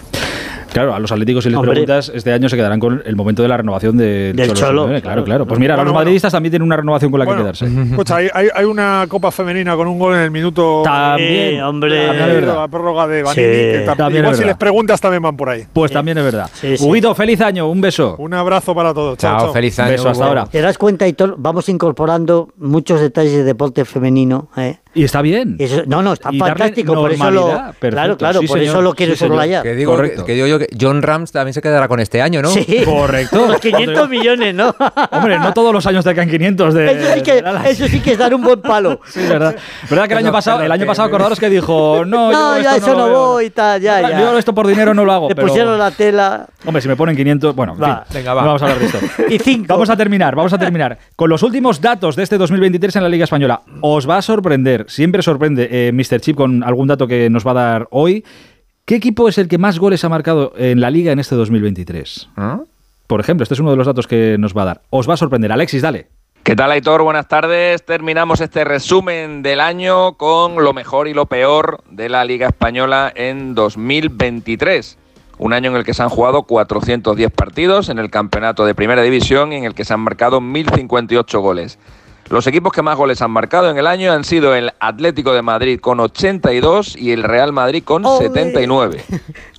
Claro, 0.74 0.94
a 0.96 1.00
los 1.00 1.12
atléticos 1.12 1.44
si 1.44 1.50
les 1.52 1.58
Hombre. 1.58 1.72
preguntas, 1.72 2.12
este 2.14 2.34
año 2.34 2.50
se 2.50 2.56
quedarán 2.56 2.80
con 2.80 3.02
el 3.06 3.16
momento 3.16 3.42
de 3.44 3.48
la 3.48 3.58
renovación 3.58 3.96
de 3.96 4.34
Del 4.34 4.54
Cholo. 4.54 4.84
Simeone, 4.84 5.02
Claro, 5.02 5.24
claro. 5.24 5.46
Pues 5.46 5.60
mira, 5.60 5.76
Bueno, 5.76 5.86
los 5.86 5.94
bueno. 5.94 6.06
madridistas 6.06 6.32
también 6.32 6.52
tienen 6.52 6.66
una 6.66 6.78
renovación 6.78 7.12
con 7.12 7.20
la 7.20 7.26
Bueno, 7.26 7.42
que 7.42 7.44
quedarse. 7.44 7.66
Escucha, 7.92 8.16
hay, 8.18 8.28
hay- 8.34 8.48
hay 8.54 8.66
una 8.66 9.06
Copa 9.08 9.32
Femenina 9.32 9.76
con 9.76 9.88
un 9.88 10.00
gol 10.00 10.16
en 10.16 10.22
el 10.22 10.32
minuto. 10.32 10.82
También, 10.84 11.56
Sí, 11.56 11.60
hombre. 11.62 12.08
también 12.08 12.30
es 12.30 12.36
verdad. 12.36 12.56
La 12.56 12.68
prórroga 12.68 13.08
de 13.08 13.24
Vanini. 13.24 13.46
Sí. 13.46 13.52
que 13.52 13.86
tam- 13.88 13.98
También 13.98 14.24
igual 14.24 14.34
es 14.34 14.40
si 14.40 14.46
les 14.46 14.58
preguntas 14.58 15.00
también 15.00 15.22
van 15.22 15.38
por 15.38 15.50
ahí. 15.50 15.64
Pues 15.72 15.92
también 15.92 16.18
es 16.18 16.24
verdad. 16.24 16.50
Sí. 16.54 16.76
Huguito, 16.80 17.14
feliz 17.14 17.40
año, 17.42 17.70
un 17.70 17.80
beso. 17.80 18.16
Un 18.18 18.34
abrazo 18.34 18.74
para 18.74 18.94
todos. 18.94 19.18
Chao, 19.20 19.40
Chao, 19.40 19.54
feliz 19.54 19.78
año. 19.80 19.92
Beso 19.92 20.10
hasta 20.10 20.26
ahora. 20.26 20.46
¿Te 20.48 20.60
das 20.62 20.78
cuenta, 20.78 21.08
Hitor? 21.08 21.36
Vamos 21.38 21.70
incorporando 21.70 22.50
muchos 22.58 23.00
detalles 23.00 23.34
de 23.34 23.44
deporte 23.44 23.86
femenino. 23.86 24.50
¿eh? 24.58 24.78
Y 24.96 25.04
está 25.04 25.22
bien. 25.22 25.56
Eso- 25.60 25.84
no, 25.86 26.02
no, 26.02 26.14
está 26.14 26.30
Y 26.34 26.40
fantástico. 26.40 26.94
Por 26.94 27.12
eso 27.12 27.32
lo, 27.32 27.48
claro, 27.80 28.18
claro, 28.18 28.40
sí, 28.42 28.48
por 28.48 28.58
señor. 28.60 28.74
eso 28.76 28.82
lo 28.82 28.94
quiero 28.94 29.16
subrayar. 29.16 29.64
Que 29.64 29.76
digo, 29.76 29.96
que 30.26 30.34
digo 30.34 30.48
yo 30.48 30.60
que 30.68 30.76
John 30.80 31.02
Rams 31.02 31.32
también 31.32 31.54
se 31.54 31.62
quedará 31.62 31.88
con 31.88 32.00
este 32.00 32.22
año, 32.22 32.42
¿no? 32.42 32.50
Sí. 32.50 32.82
Correcto. 32.86 33.48
Los 33.48 33.60
500 33.60 34.10
millones, 34.10 34.54
¿no? 34.56 34.76
Hombre, 35.12 35.40
no 35.40 35.54
todos 35.54 35.74
los 35.74 35.86
años 35.86 36.04
te 36.04 36.14
caen 36.16 36.30
500 36.30 36.74
de. 36.74 36.92
Eso, 36.92 37.14
sí 37.16 37.22
que, 37.22 37.42
de 37.42 37.70
eso 37.70 37.88
sí 37.88 38.00
que 38.00 38.12
es 38.14 38.18
dar 38.18 38.34
un 38.34 38.42
buen 38.42 38.62
palo. 38.62 39.00
Sí, 39.14 39.20
es 39.20 39.30
verdad. 39.30 39.56
¿Verdad 39.90 40.08
que 40.08 40.14
el 40.14 40.18
año 40.20 40.28
No, 40.28 40.34
pasado, 40.34 40.62
el 40.62 40.72
año 40.72 40.86
pasado 40.86 41.08
acordaros 41.08 41.40
que 41.40 41.50
dijo, 41.50 42.04
no, 42.06 42.32
No, 42.32 42.58
yo 42.58 42.64
ya 42.64 42.76
esto 42.78 42.90
eso 42.92 42.98
no 42.98 43.06
veo"? 43.08 43.28
voy 43.34 43.46
y 43.46 43.50
tal, 43.50 43.82
ya, 43.82 44.02
ya. 44.02 44.20
Yo 44.20 44.38
esto 44.38 44.54
por 44.56 44.66
dinero 44.68 44.94
no 44.94 45.06
lo 45.06 45.12
hago. 45.14 45.28
Pero- 45.30 45.48
pusieron 45.48 45.78
la 45.78 45.92
tela. 45.92 46.48
Hombre, 46.66 46.82
si 46.82 46.88
me 46.88 46.96
ponen 46.96 47.16
500, 47.16 47.56
bueno, 47.56 47.74
en 47.74 47.82
Va. 47.84 48.06
fin, 48.08 48.18
Venga, 48.20 48.34
va. 48.34 48.42
no 48.42 48.48
vamos 48.48 48.62
a 48.62 48.66
hablar 48.66 48.80
de 48.80 48.86
esto. 48.86 49.00
Y 49.30 49.40
cinco. 49.40 49.66
Vamos 49.68 49.90
a 49.90 49.98
terminar, 49.98 50.36
vamos 50.36 50.54
a 50.54 50.58
terminar 50.58 50.98
con 51.16 51.30
los 51.30 51.44
últimos 51.44 51.82
datos 51.82 52.16
de 52.16 52.24
este 52.24 52.38
2023 52.38 52.96
en 52.98 53.04
la 53.04 53.10
Liga 53.10 53.26
Española. 53.26 53.62
Os 53.82 54.10
va 54.10 54.18
a 54.18 54.22
sorprender, 54.22 54.86
siempre 54.88 55.22
sorprende 55.22 55.68
eh, 55.72 55.92
Mr. 55.92 56.20
Chip 56.22 56.38
con 56.38 56.64
algún 56.64 56.88
dato 56.88 57.08
que 57.08 57.30
nos 57.30 57.46
va 57.46 57.52
a 57.52 57.54
dar 57.56 57.88
hoy. 57.92 58.24
¿Qué 58.86 58.96
equipo 58.96 59.30
es 59.30 59.38
el 59.38 59.48
que 59.48 59.58
más 59.58 59.80
goles 59.80 60.04
ha 60.04 60.10
marcado 60.10 60.52
en 60.58 60.82
la 60.82 60.90
Liga 60.90 61.14
en 61.14 61.20
este 61.20 61.36
2023? 61.36 62.30
¿Ah? 62.36 62.60
Por 63.08 63.22
ejemplo, 63.22 63.44
este 63.44 63.54
es 63.54 63.62
uno 63.62 63.72
de 63.72 63.78
los 63.78 63.88
datos 63.88 64.08
que 64.08 64.36
nos 64.38 64.56
va 64.56 64.64
a 64.64 64.66
dar. 64.66 64.82
Os 64.90 65.08
va 65.08 65.14
a 65.14 65.18
sorprender. 65.18 65.54
Alexis, 65.54 65.82
dale. 65.82 66.08
¿Qué 66.44 66.58
tal, 66.58 66.70
Aitor? 66.70 67.02
Buenas 67.02 67.30
tardes. 67.30 67.86
Terminamos 67.86 68.42
este 68.42 68.66
resumen 68.66 69.42
del 69.42 69.62
año 69.62 70.16
con 70.18 70.62
lo 70.62 70.74
mejor 70.74 71.08
y 71.08 71.14
lo 71.14 71.28
peor 71.28 71.82
de 71.90 72.10
la 72.10 72.26
Liga 72.26 72.48
Española 72.48 73.10
en 73.16 73.56
2023. 73.56 74.98
Un 75.38 75.54
año 75.54 75.72
en 75.72 75.78
el 75.78 75.86
que 75.86 75.94
se 75.94 76.04
han 76.04 76.10
jugado 76.10 76.44
410 76.44 77.32
partidos 77.32 77.88
en 77.88 78.00
el 78.00 78.10
campeonato 78.10 78.66
de 78.66 78.76
Primera 78.76 79.02
División 79.02 79.54
y 79.54 79.56
en 79.56 79.64
el 79.64 79.76
que 79.76 79.86
se 79.86 79.94
han 79.94 80.02
marcado 80.02 80.42
1.058 80.42 81.40
goles. 81.40 81.80
Los 82.34 82.48
equipos 82.48 82.74
que 82.74 82.82
más 82.82 82.98
goles 82.98 83.22
han 83.22 83.30
marcado 83.30 83.70
en 83.70 83.78
el 83.78 83.86
año 83.86 84.12
han 84.12 84.24
sido 84.24 84.56
el 84.56 84.72
Atlético 84.80 85.34
de 85.34 85.44
Madrid 85.44 85.80
con 85.80 86.00
82 86.00 86.96
y 86.96 87.12
el 87.12 87.22
Real 87.22 87.54
Madrid 87.54 87.84
con 87.84 88.04
79. 88.04 89.06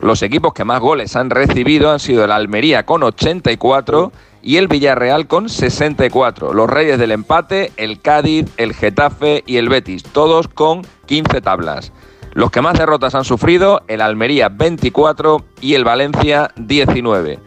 Los 0.00 0.22
equipos 0.22 0.52
que 0.54 0.64
más 0.64 0.80
goles 0.80 1.14
han 1.14 1.30
recibido 1.30 1.92
han 1.92 2.00
sido 2.00 2.24
el 2.24 2.32
Almería 2.32 2.84
con 2.84 3.04
84 3.04 4.10
y 4.42 4.56
el 4.56 4.66
Villarreal 4.66 5.28
con 5.28 5.48
64. 5.48 6.52
Los 6.52 6.68
Reyes 6.68 6.98
del 6.98 7.12
Empate, 7.12 7.70
el 7.76 8.00
Cádiz, 8.00 8.46
el 8.56 8.74
Getafe 8.74 9.44
y 9.46 9.58
el 9.58 9.68
Betis, 9.68 10.02
todos 10.02 10.48
con 10.48 10.82
15 11.06 11.42
tablas. 11.42 11.92
Los 12.32 12.50
que 12.50 12.60
más 12.60 12.76
derrotas 12.76 13.14
han 13.14 13.24
sufrido, 13.24 13.82
el 13.86 14.00
Almería 14.00 14.48
24 14.48 15.44
y 15.60 15.74
el 15.74 15.84
Valencia 15.84 16.50
19. 16.56 17.38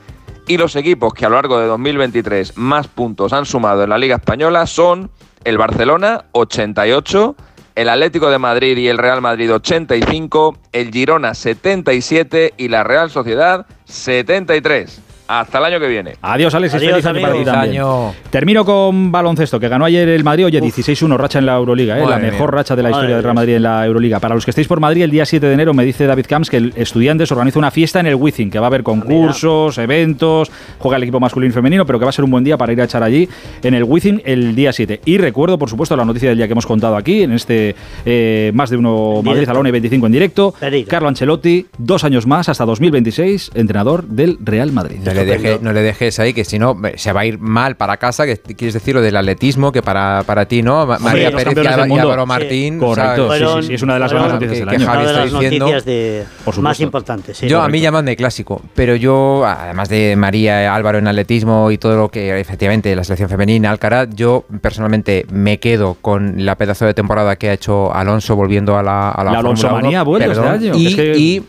Y 0.50 0.56
los 0.56 0.77
equipos 0.77 1.13
que 1.13 1.25
a 1.25 1.30
lo 1.30 1.36
largo 1.36 1.60
de 1.60 1.68
2023 1.68 2.58
más 2.58 2.88
puntos 2.88 3.34
han 3.34 3.46
sumado 3.46 3.84
en 3.84 3.89
la 3.89 3.98
Liga 3.98 4.16
Española 4.16 4.66
son 4.66 5.12
el 5.44 5.58
Barcelona 5.58 6.24
88, 6.32 7.36
el 7.75 7.89
Atlético 7.89 8.30
de 8.30 8.38
Madrid 8.38 8.77
y 8.77 8.88
el 8.88 8.98
Real 8.98 9.22
Madrid 9.22 9.54
85, 9.54 10.58
el 10.72 10.92
Girona 10.92 11.34
77 11.34 12.54
y 12.56 12.70
la 12.70 12.86
Real 12.86 13.10
Sociedad 13.10 13.66
73. 13.84 15.01
Hasta 15.27 15.57
el 15.57 15.65
año 15.65 15.79
que 15.79 15.88
viene. 15.88 16.15
Adiós, 16.22 16.53
Alex. 16.55 16.75
Adiós, 16.75 16.91
feliz 16.91 17.05
año 17.05 17.22
para 17.22 17.34
ti 17.34 17.43
también. 17.43 17.81
Año. 17.81 18.13
Termino 18.29 18.63
con 18.63 19.12
baloncesto, 19.12 19.60
que 19.60 19.67
ganó 19.67 19.86
ayer 19.86 20.07
el 20.10 20.24
Madrid. 20.24 20.46
Oye, 20.46 20.62
16-1, 20.62 21.17
racha 21.17 21.39
en 21.39 21.46
la 21.46 21.55
Euroliga, 21.55 22.00
¿eh? 22.00 22.05
la 22.07 22.17
mejor 22.17 22.51
mía. 22.51 22.57
racha 22.57 22.75
de 22.75 22.84
la 22.84 22.91
historia 22.91 23.15
del 23.15 23.24
Real. 23.24 23.36
Madrid 23.36 23.55
en 23.55 23.63
la 23.63 23.86
Euroliga. 23.86 24.19
Para 24.19 24.36
los 24.36 24.46
que 24.46 24.51
estéis 24.51 24.67
por 24.67 24.79
Madrid, 24.79 25.03
el 25.03 25.12
día 25.12 25.25
7 25.25 25.46
de 25.46 25.53
enero 25.53 25.74
me 25.74 25.84
dice 25.84 26.05
David 26.05 26.25
Camps 26.27 26.50
que 26.50 26.57
el 26.57 26.74
Estudiantes 26.75 27.31
organiza 27.31 27.60
una 27.60 27.72
fiesta 27.72 28.00
en 28.00 28.07
el 28.07 28.15
Wizzing, 28.15 28.50
que 28.50 28.60
va 28.60 28.65
a 28.65 28.67
haber 28.67 28.84
concursos, 28.84 29.77
eventos, 29.77 30.51
juega 30.79 30.98
el 30.98 31.03
equipo 31.03 31.19
masculino 31.19 31.51
y 31.51 31.53
femenino, 31.53 31.86
pero 31.86 32.00
que 32.00 32.05
va 32.05 32.10
a 32.10 32.13
ser 32.13 32.24
un 32.24 32.31
buen 32.31 32.43
día 32.43 32.57
para 32.57 32.72
ir 32.74 32.81
a 32.81 32.86
echar 32.86 33.03
allí 33.03 33.27
en 33.63 33.74
el 33.74 33.84
Wizzing 33.84 34.22
el 34.25 34.55
día 34.55 34.72
7. 34.72 35.01
Y 35.05 35.17
recuerdo, 35.17 35.57
por 35.57 35.69
supuesto, 35.69 35.96
la 35.96 36.05
noticia 36.05 36.29
del 36.29 36.38
día 36.38 36.48
que 36.48 36.53
hemos 36.53 36.65
contado 36.65 36.96
aquí, 36.96 37.24
en 37.24 37.34
este 37.34 37.75
eh, 38.05 38.51
más 38.53 38.69
de 38.69 38.77
uno 38.77 39.22
Madrid 39.24 39.31
directo. 39.31 39.51
Alone 39.51 39.72
25 39.72 40.05
en 40.05 40.12
directo. 40.12 40.53
Carlo 40.88 41.10
Ancelotti, 41.10 41.65
dos 41.77 42.03
años 42.03 42.25
más, 42.27 42.50
hasta 42.50 42.65
2026, 42.65 43.51
entrenador 43.55 44.05
del 44.05 44.38
Real 44.41 44.72
Madrid. 44.72 44.98
No 45.17 45.24
le, 45.25 45.39
deje- 45.39 45.59
no 45.62 45.74
le 45.74 45.81
dejes 45.81 46.19
ahí, 46.19 46.33
que 46.33 46.45
si 46.45 46.59
no 46.59 46.79
se 46.95 47.12
va 47.13 47.21
a 47.21 47.25
ir 47.25 47.39
mal 47.39 47.75
para 47.75 47.97
casa, 47.97 48.25
que 48.25 48.38
quieres 48.38 48.74
decir 48.74 48.95
lo 48.95 49.01
del 49.01 49.15
atletismo, 49.15 49.71
que 49.71 49.81
para, 49.81 50.24
para 50.25 50.45
ti, 50.47 50.62
¿no? 50.62 50.86
Ma- 50.86 51.00
María 51.00 51.31
Pérez 51.31 51.55
y. 51.55 51.67
Álvaro 51.67 52.24
Sí. 52.24 52.27
Martín. 52.27 52.79
Correcto, 52.79 53.27
¿sabes? 53.27 53.41
sí, 53.41 53.62
sí, 53.62 53.67
sí, 53.67 53.74
es 53.75 53.81
una 53.81 53.93
de 53.95 54.00
las 54.00 54.12
grandes 54.12 54.33
noticias 54.33 54.53
que- 54.53 54.59
del 54.59 54.69
que 54.69 54.75
año. 54.75 54.86
Javi 54.86 54.97
Una 54.97 55.05
de 55.05 55.09
está 55.12 55.19
las 55.25 55.41
diciendo- 55.41 55.65
noticias 55.65 55.86
de 55.86 56.62
más 56.62 56.79
importantes. 56.79 57.38
sí. 57.38 57.47
Yo 57.47 57.57
a 57.57 57.62
mí 57.62 57.65
Correcto. 57.71 57.83
llamadme 57.83 58.15
clásico, 58.15 58.62
pero 58.75 58.95
yo, 58.95 59.45
además 59.45 59.89
de 59.89 60.15
María 60.15 60.74
Álvaro 60.74 60.97
en 60.97 61.07
atletismo 61.07 61.71
y 61.71 61.77
todo 61.77 61.95
lo 61.97 62.09
que 62.09 62.39
efectivamente 62.39 62.95
la 62.95 63.03
selección 63.03 63.29
femenina, 63.29 63.71
Alcaraz, 63.71 64.09
yo 64.13 64.45
personalmente 64.62 65.25
me 65.31 65.59
quedo 65.59 65.95
con 66.01 66.45
la 66.45 66.55
pedazo 66.55 66.86
de 66.86 66.93
temporada 66.93 67.36
que 67.36 67.50
ha 67.50 67.53
hecho 67.53 67.93
Alonso 67.93 68.36
volviendo 68.36 68.77
a 68.77 68.83
la, 68.83 69.09
a 69.12 69.24
la, 69.24 69.31
La 69.31 69.38
Fórmula 69.38 69.39
Alonsomanía 69.39 70.01
1, 70.03 70.05
vuelve 70.05 70.31
este 70.31 70.47
año, 70.47 70.75
Y, 70.75 70.88
es 70.88 70.95
que- 70.95 71.17
y 71.17 71.43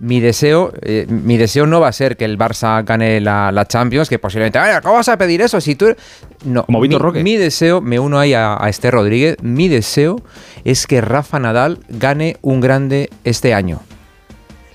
mi 0.00 0.20
deseo, 0.20 0.72
eh, 0.82 1.06
mi 1.08 1.36
deseo 1.36 1.66
no 1.66 1.80
va 1.80 1.88
a 1.88 1.92
ser 1.92 2.16
que 2.16 2.24
el 2.24 2.38
Barça 2.38 2.84
gane 2.84 3.20
la, 3.20 3.50
la 3.52 3.66
Champions, 3.66 4.08
que 4.08 4.18
posiblemente, 4.18 4.58
"Ay, 4.58 4.78
¿cómo 4.82 4.94
vas 4.94 5.08
a 5.08 5.16
pedir 5.18 5.40
eso? 5.42 5.60
Si 5.60 5.74
tú 5.74 5.86
no, 6.44 6.64
Como 6.64 6.80
mi, 6.80 6.88
Roque. 6.96 7.22
mi 7.22 7.36
deseo, 7.36 7.80
me 7.80 7.98
uno 7.98 8.18
ahí 8.18 8.32
a, 8.34 8.56
a 8.62 8.68
Esther 8.68 8.94
Rodríguez, 8.94 9.36
mi 9.42 9.68
deseo 9.68 10.20
es 10.64 10.86
que 10.86 11.00
Rafa 11.00 11.38
Nadal 11.40 11.80
gane 11.88 12.36
un 12.42 12.60
grande 12.60 13.10
este 13.24 13.54
año. 13.54 13.80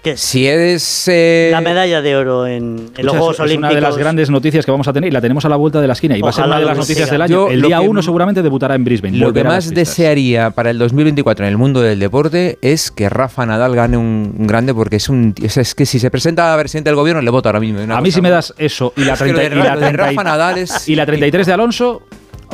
¿Qué? 0.03 0.17
Si 0.17 0.45
eres 0.45 1.07
eh, 1.07 1.48
La 1.51 1.62
medalla 1.62 2.01
de 2.01 2.15
oro 2.17 2.45
en, 2.45 2.89
en 2.98 3.05
los 3.05 3.15
Juegos 3.15 3.36
es, 3.36 3.39
es 3.39 3.39
Olímpicos. 3.45 3.72
una 3.72 3.75
de 3.75 3.81
las 3.81 3.98
grandes 3.98 4.29
noticias 4.29 4.65
que 4.65 4.72
vamos 4.72 4.86
a 4.89 4.91
tener 4.91 5.07
y 5.07 5.12
la 5.12 5.22
tenemos 5.22 5.45
a 5.45 5.50
la 5.50 5.55
vuelta 5.55 5.79
de 5.79 5.88
la 5.88 5.93
esquina. 5.93 6.17
Y 6.17 6.22
va 6.22 6.29
a 6.29 6.33
ser 6.33 6.43
una 6.45 6.60
de 6.60 6.65
las 6.65 6.77
noticias 6.77 7.10
del 7.10 7.22
año. 7.22 7.31
Yo 7.48 7.50
el 7.50 7.62
día 7.62 7.79
que- 7.79 7.88
1 7.88 8.01
seguramente 8.01 8.41
debutará 8.41 8.75
en 8.75 8.83
Brisbane. 8.83 9.17
Lo 9.17 9.31
que 9.31 9.45
más 9.45 9.69
desearía 9.74 10.50
para 10.51 10.72
el 10.72 10.77
2024 10.77 11.45
en 11.45 11.51
el 11.51 11.57
mundo 11.57 11.81
del 11.81 12.00
deporte 12.00 12.57
es 12.62 12.91
que 12.91 13.07
Rafa 13.07 13.45
Nadal 13.45 13.75
gane 13.75 13.95
un, 13.95 14.36
un 14.38 14.45
grande 14.45 14.74
porque 14.74 14.98
es 14.98 15.07
un 15.07 15.33
es, 15.41 15.55
es 15.55 15.74
que 15.74 15.86
si 15.86 16.00
se 16.00 16.12
presenta 16.12 16.53
a 16.53 16.57
presidente 16.60 16.89
del 16.89 16.98
gobierno 16.98 17.22
le 17.22 17.31
voto 17.31 17.48
ahora 17.48 17.62
mismo. 17.62 17.81
Una 17.81 17.98
A 17.98 18.01
mí 18.01 18.12
si 18.12 18.22
me 18.22 18.29
das 18.29 18.53
eso 18.57 18.91
y 18.98 19.05
la, 19.05 19.13
Es 19.13 19.22
que 19.22 19.31
lo 19.31 19.36
30 19.39 19.55
de 19.55 19.55
y 19.55 19.63
la 19.63 19.69
Ra- 19.69 19.75
lo 19.75 19.79
de 19.79 19.88
30 19.88 20.03
y- 20.03 20.15
Rafa 20.17 20.24
Nadal 20.25 20.57
es- 20.57 20.89
y 20.89 20.95
la 20.95 21.05
33 21.05 21.48
de 21.48 21.53
Alonso. 21.53 22.01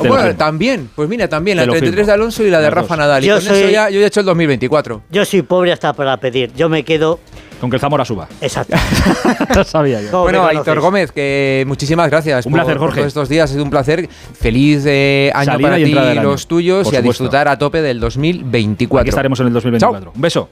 Lo 0.04 0.10
Bueno, 0.10 0.24
firmo. 0.28 0.38
también, 0.38 0.90
pues 0.94 1.08
mira, 1.08 1.28
también 1.28 1.56
Te 1.56 1.62
la 1.62 1.66
lo 1.66 1.72
33 1.72 1.94
firmo. 1.94 2.06
de 2.06 2.12
Alonso 2.12 2.42
y 2.44 2.50
la 2.50 2.58
de 2.58 2.64
Las 2.64 2.74
Rafa 2.74 2.88
dos. 2.94 2.98
Nadal. 2.98 3.24
Y 3.24 3.26
Yo 3.28 3.34
con 3.34 3.42
eso 3.44 3.54
soy- 3.54 3.72
ya, 3.72 3.90
yo 3.90 3.98
ya 4.00 4.04
he 4.04 4.08
hecho 4.08 4.20
el 4.20 4.26
2024. 4.26 5.02
Yo 5.10 5.24
soy 5.24 5.42
pobre 5.42 5.72
hasta 5.72 5.92
para 5.92 6.16
pedir. 6.16 6.52
Yo 6.56 6.68
me 6.68 6.84
quedo. 6.84 7.18
Con 7.60 7.68
que 7.68 7.76
el 7.76 7.80
Zamora 7.80 8.06
suba. 8.06 8.26
Exacto. 8.40 8.74
Sabía 9.66 10.00
yo. 10.00 10.10
¿Cómo 10.10 10.24
me 10.24 10.30
Bueno, 10.32 10.38
conoces? 10.40 10.58
Aitor 10.60 10.80
Gómez, 10.80 11.12
que 11.12 11.64
muchísimas 11.66 12.08
gracias. 12.10 12.46
Un 12.46 12.52
por- 12.52 12.60
placer, 12.60 12.76
por 12.78 12.86
Jorge. 12.88 13.00
todos 13.00 13.08
estos 13.08 13.28
días 13.28 13.50
ha 13.50 13.52
sido 13.52 13.64
un 13.64 13.70
placer. 13.70 14.08
Feliz 14.08 14.82
eh, 14.86 15.30
año 15.34 15.52
Salida 15.52 15.68
para 15.68 15.78
y 15.78 15.84
ti 15.84 15.90
entrada 15.90 16.08
del 16.08 16.16
y 16.16 16.20
año. 16.20 16.30
los 16.30 16.46
tuyos 16.46 16.84
Por 16.84 16.94
y 16.94 16.96
a 16.96 17.00
supuesto. 17.00 17.24
disfrutar 17.24 17.48
a 17.48 17.58
tope 17.58 17.82
del 17.82 18.00
2024. 18.00 19.00
Aquí 19.02 19.08
estaremos 19.10 19.38
en 19.40 19.48
el 19.48 19.52
2024. 19.52 20.12
Un 20.14 20.20
beso. 20.22 20.48